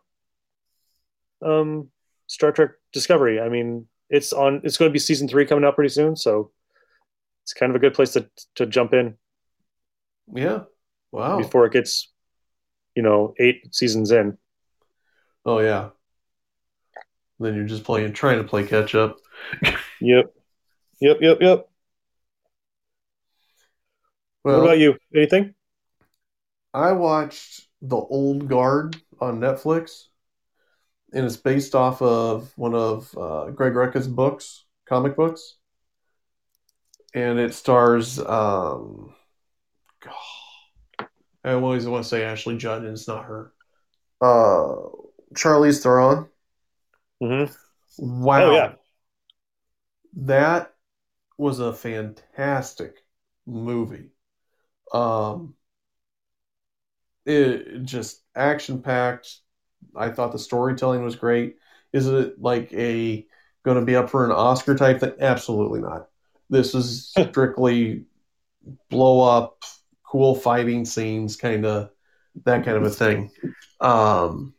[1.45, 1.89] um
[2.27, 3.41] Star Trek Discovery.
[3.41, 4.61] I mean, it's on.
[4.65, 6.51] It's going to be season three coming out pretty soon, so
[7.43, 9.17] it's kind of a good place to to jump in
[10.33, 10.65] Yeah.
[11.11, 11.37] Wow.
[11.39, 12.11] before it gets,
[12.95, 14.39] you know, eight seasons in.
[15.45, 15.91] Oh yeah.
[17.41, 19.17] Then you're just playing, trying to play catch up.
[20.01, 20.33] Yep,
[21.01, 21.69] yep, yep, yep.
[24.45, 24.97] Well, what about you?
[25.15, 25.55] Anything?
[26.75, 30.09] I watched The Old Guard on Netflix,
[31.13, 35.57] and it's based off of one of uh, Greg Rucka's books, comic books,
[37.15, 38.19] and it stars.
[38.19, 39.15] Um,
[40.01, 40.15] God,
[41.45, 43.53] I always want to say Ashley Judd, and it's not her.
[44.21, 44.91] Uh,
[45.35, 46.29] Charlize Theron.
[47.21, 47.45] hmm
[47.97, 48.43] Wow.
[48.43, 48.75] Oh, yeah.
[50.17, 50.75] That
[51.39, 53.05] was a fantastic
[53.47, 54.13] movie.
[54.93, 55.55] Um,
[57.25, 59.39] it just action packed.
[59.95, 61.57] I thought the storytelling was great.
[61.93, 63.27] Is it like a
[63.65, 65.13] going to be up for an Oscar type thing?
[65.21, 66.09] Absolutely not.
[66.51, 68.05] This is strictly
[68.91, 69.63] blow up,
[70.05, 71.91] cool fighting scenes, kind of
[72.45, 73.31] that kind of a thing.
[73.81, 74.55] Um,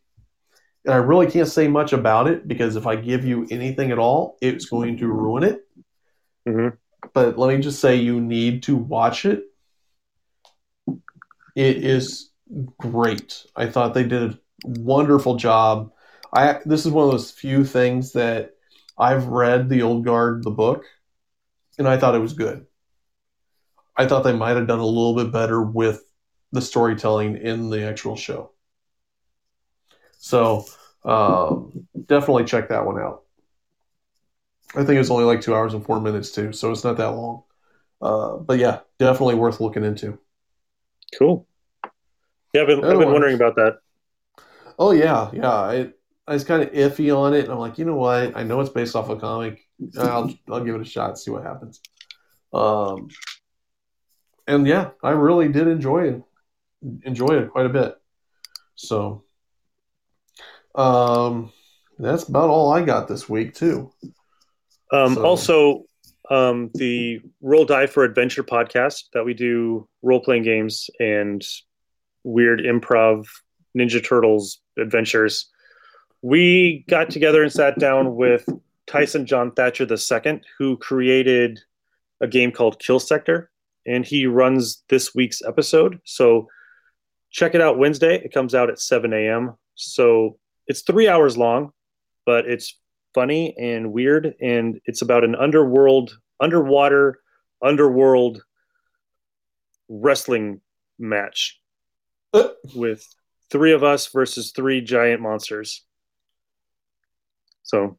[0.86, 4.00] and I really can't say much about it because if I give you anything at
[4.00, 5.66] all, it's going to ruin it.
[6.46, 9.44] hmm But let me just say, you need to watch it.
[11.56, 12.32] It is
[12.78, 13.46] great.
[13.56, 15.92] I thought they did a wonderful job.
[16.34, 18.56] I this is one of those few things that
[18.98, 20.86] I've read the Old Guard the book,
[21.78, 22.66] and I thought it was good.
[23.96, 26.04] I thought they might have done a little bit better with
[26.52, 28.52] the storytelling in the actual show.
[30.18, 30.66] So
[31.04, 33.24] um, definitely check that one out.
[34.76, 37.12] I think it's only like two hours and four minutes too, so it's not that
[37.12, 37.44] long.
[38.02, 40.18] Uh, but yeah, definitely worth looking into.
[41.18, 41.48] Cool.
[42.54, 43.78] Yeah, I've been, I've been wondering about that.
[44.80, 45.52] Oh yeah, yeah.
[45.52, 45.94] I
[46.28, 48.36] I was kind of iffy on it, and I'm like, you know what?
[48.36, 49.62] I know it's based off a comic.
[50.00, 51.82] I'll I'll give it a shot, see what happens.
[52.54, 53.10] Um,
[54.48, 56.24] and yeah, I really did enjoy it.
[57.04, 57.96] Enjoy it quite a bit.
[58.76, 59.24] So,
[60.76, 61.52] um,
[62.00, 63.92] that's about all I got this week too.
[64.92, 65.86] Um, So- Also,
[66.30, 71.46] um, the Roll Die for Adventure podcast that we do role playing games and
[72.24, 73.28] weird improv
[73.78, 75.50] Ninja Turtles adventures.
[76.22, 78.48] We got together and sat down with
[78.88, 81.60] Tyson John Thatcher II, who created
[82.22, 83.50] a game called Kill Sector,
[83.86, 86.00] and he runs this week's episode.
[86.06, 86.48] So
[87.32, 88.16] check it out Wednesday.
[88.24, 89.58] It comes out at 7 a.m.
[89.76, 91.72] So it's three hours long,
[92.26, 92.80] but it's
[93.14, 97.20] funny and weird and it's about an underworld underwater
[97.62, 98.42] underworld
[99.90, 100.62] wrestling
[101.00, 101.60] match
[102.76, 103.06] with
[103.52, 105.84] three of us versus three giant monsters.
[107.64, 107.98] So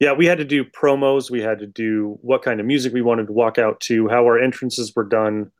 [0.00, 1.30] yeah we had to do promos.
[1.30, 4.24] We had to do what kind of music we wanted to walk out to how
[4.24, 5.50] our entrances were done.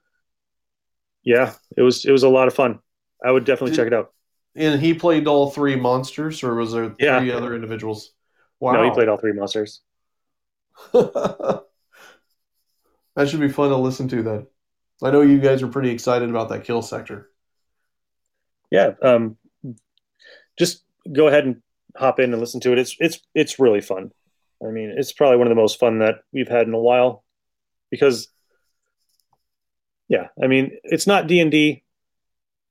[1.22, 2.80] Yeah it was it was a lot of fun.
[3.24, 4.10] I would definitely Did- check it out.
[4.56, 7.18] And he played all three monsters, or was there Yeah.
[7.18, 8.12] three other individuals?
[8.60, 9.80] Wow, no he played all three monsters
[10.92, 11.64] that
[13.28, 14.46] should be fun to listen to then.
[15.02, 17.30] I know you guys are pretty excited about that kill sector.
[18.70, 19.36] yeah um
[20.58, 20.82] just
[21.12, 21.62] go ahead and
[21.96, 24.10] hop in and listen to it it's it's it's really fun
[24.66, 27.22] i mean it's probably one of the most fun that we've had in a while
[27.90, 28.28] because
[30.08, 31.82] yeah i mean it's not d&d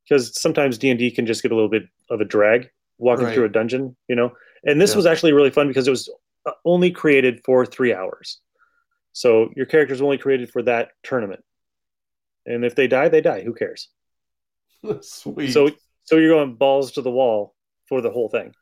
[0.04, 3.34] because sometimes d&d can just get a little bit of a drag walking Right.
[3.34, 4.34] through a dungeon you know
[4.66, 4.98] and this Yeah.
[4.98, 6.10] was actually really fun because it was
[6.46, 8.40] uh, only created for three hours
[9.12, 11.44] so your character's only created for that tournament
[12.46, 13.90] and if they die they die who cares
[15.02, 15.52] Sweet.
[15.52, 15.70] so
[16.04, 17.56] so you're going balls to the wall
[17.88, 18.54] for the whole thing.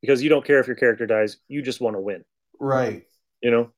[0.00, 1.36] because you don't care if your character dies.
[1.48, 2.24] You just want to win.
[2.60, 3.04] Right.
[3.42, 3.70] You know.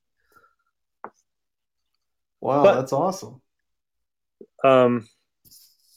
[2.39, 3.41] Wow, But- that's awesome.
[4.63, 5.07] Um,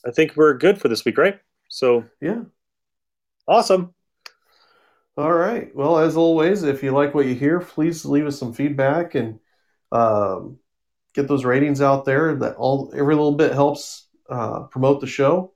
[0.06, 1.38] I think we're good for this week, right?
[1.68, 2.42] So Yeah.
[3.48, 3.93] awesome.
[5.16, 5.74] All right.
[5.74, 9.38] Well, as always, if you like what you hear, please leave us some feedback and
[9.92, 10.58] um,
[11.14, 12.34] get those ratings out there.
[12.36, 15.54] That all every little bit helps uh, promote the show.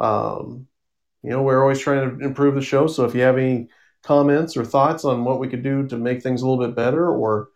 [0.00, 0.68] Um,
[1.22, 2.86] you know, we're always trying to improve the show.
[2.88, 3.68] So if you have any
[4.04, 7.08] comments or thoughts on what we could do to make things a little bit better,
[7.10, 7.48] or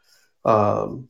[0.45, 1.09] um,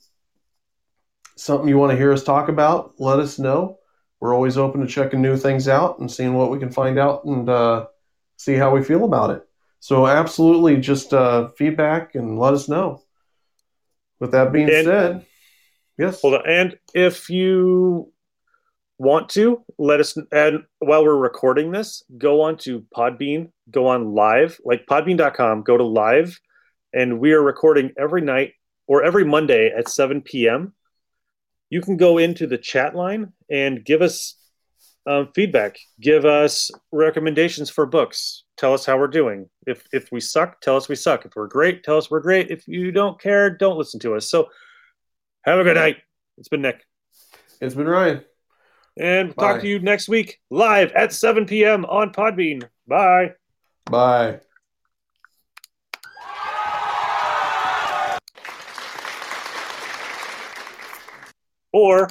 [1.37, 3.79] something you want to hear us talk about, let us know.
[4.21, 7.25] We're always open to checking new things out and seeing what we can find out
[7.25, 7.87] and uh,
[8.37, 9.48] see how we feel about it.
[9.81, 13.03] So absolutely, just uh, feedback and let us know.
[14.21, 15.27] With that being And- said,
[15.97, 16.43] yes, Hold on.
[16.49, 18.13] And if you
[18.99, 24.15] want to, let us and while we're recording this, go on to Podbean, go on
[24.15, 26.39] live, like podbean.com, go to live,
[26.93, 28.55] and we are recording every night
[28.89, 30.73] or every Monday at 7 p.m.
[31.71, 34.35] You can go into the chat line and give us
[35.07, 39.49] um, feedback, give us recommendations for books, tell us how we're doing.
[39.67, 41.25] If if we suck, tell us we suck.
[41.25, 42.51] If we're great, tell us we're great.
[42.51, 44.29] If you don't care, don't listen to us.
[44.31, 44.49] So
[45.43, 45.99] have a good night.
[46.37, 46.85] It's been Nick.
[47.61, 48.25] it's been Ryan.
[48.99, 49.53] And Bye.
[49.53, 51.85] talk to you next week live at 7 p.m.
[51.85, 52.69] on Podbean.
[52.87, 53.35] Bye.
[53.87, 54.41] Bye.
[61.73, 62.09] Or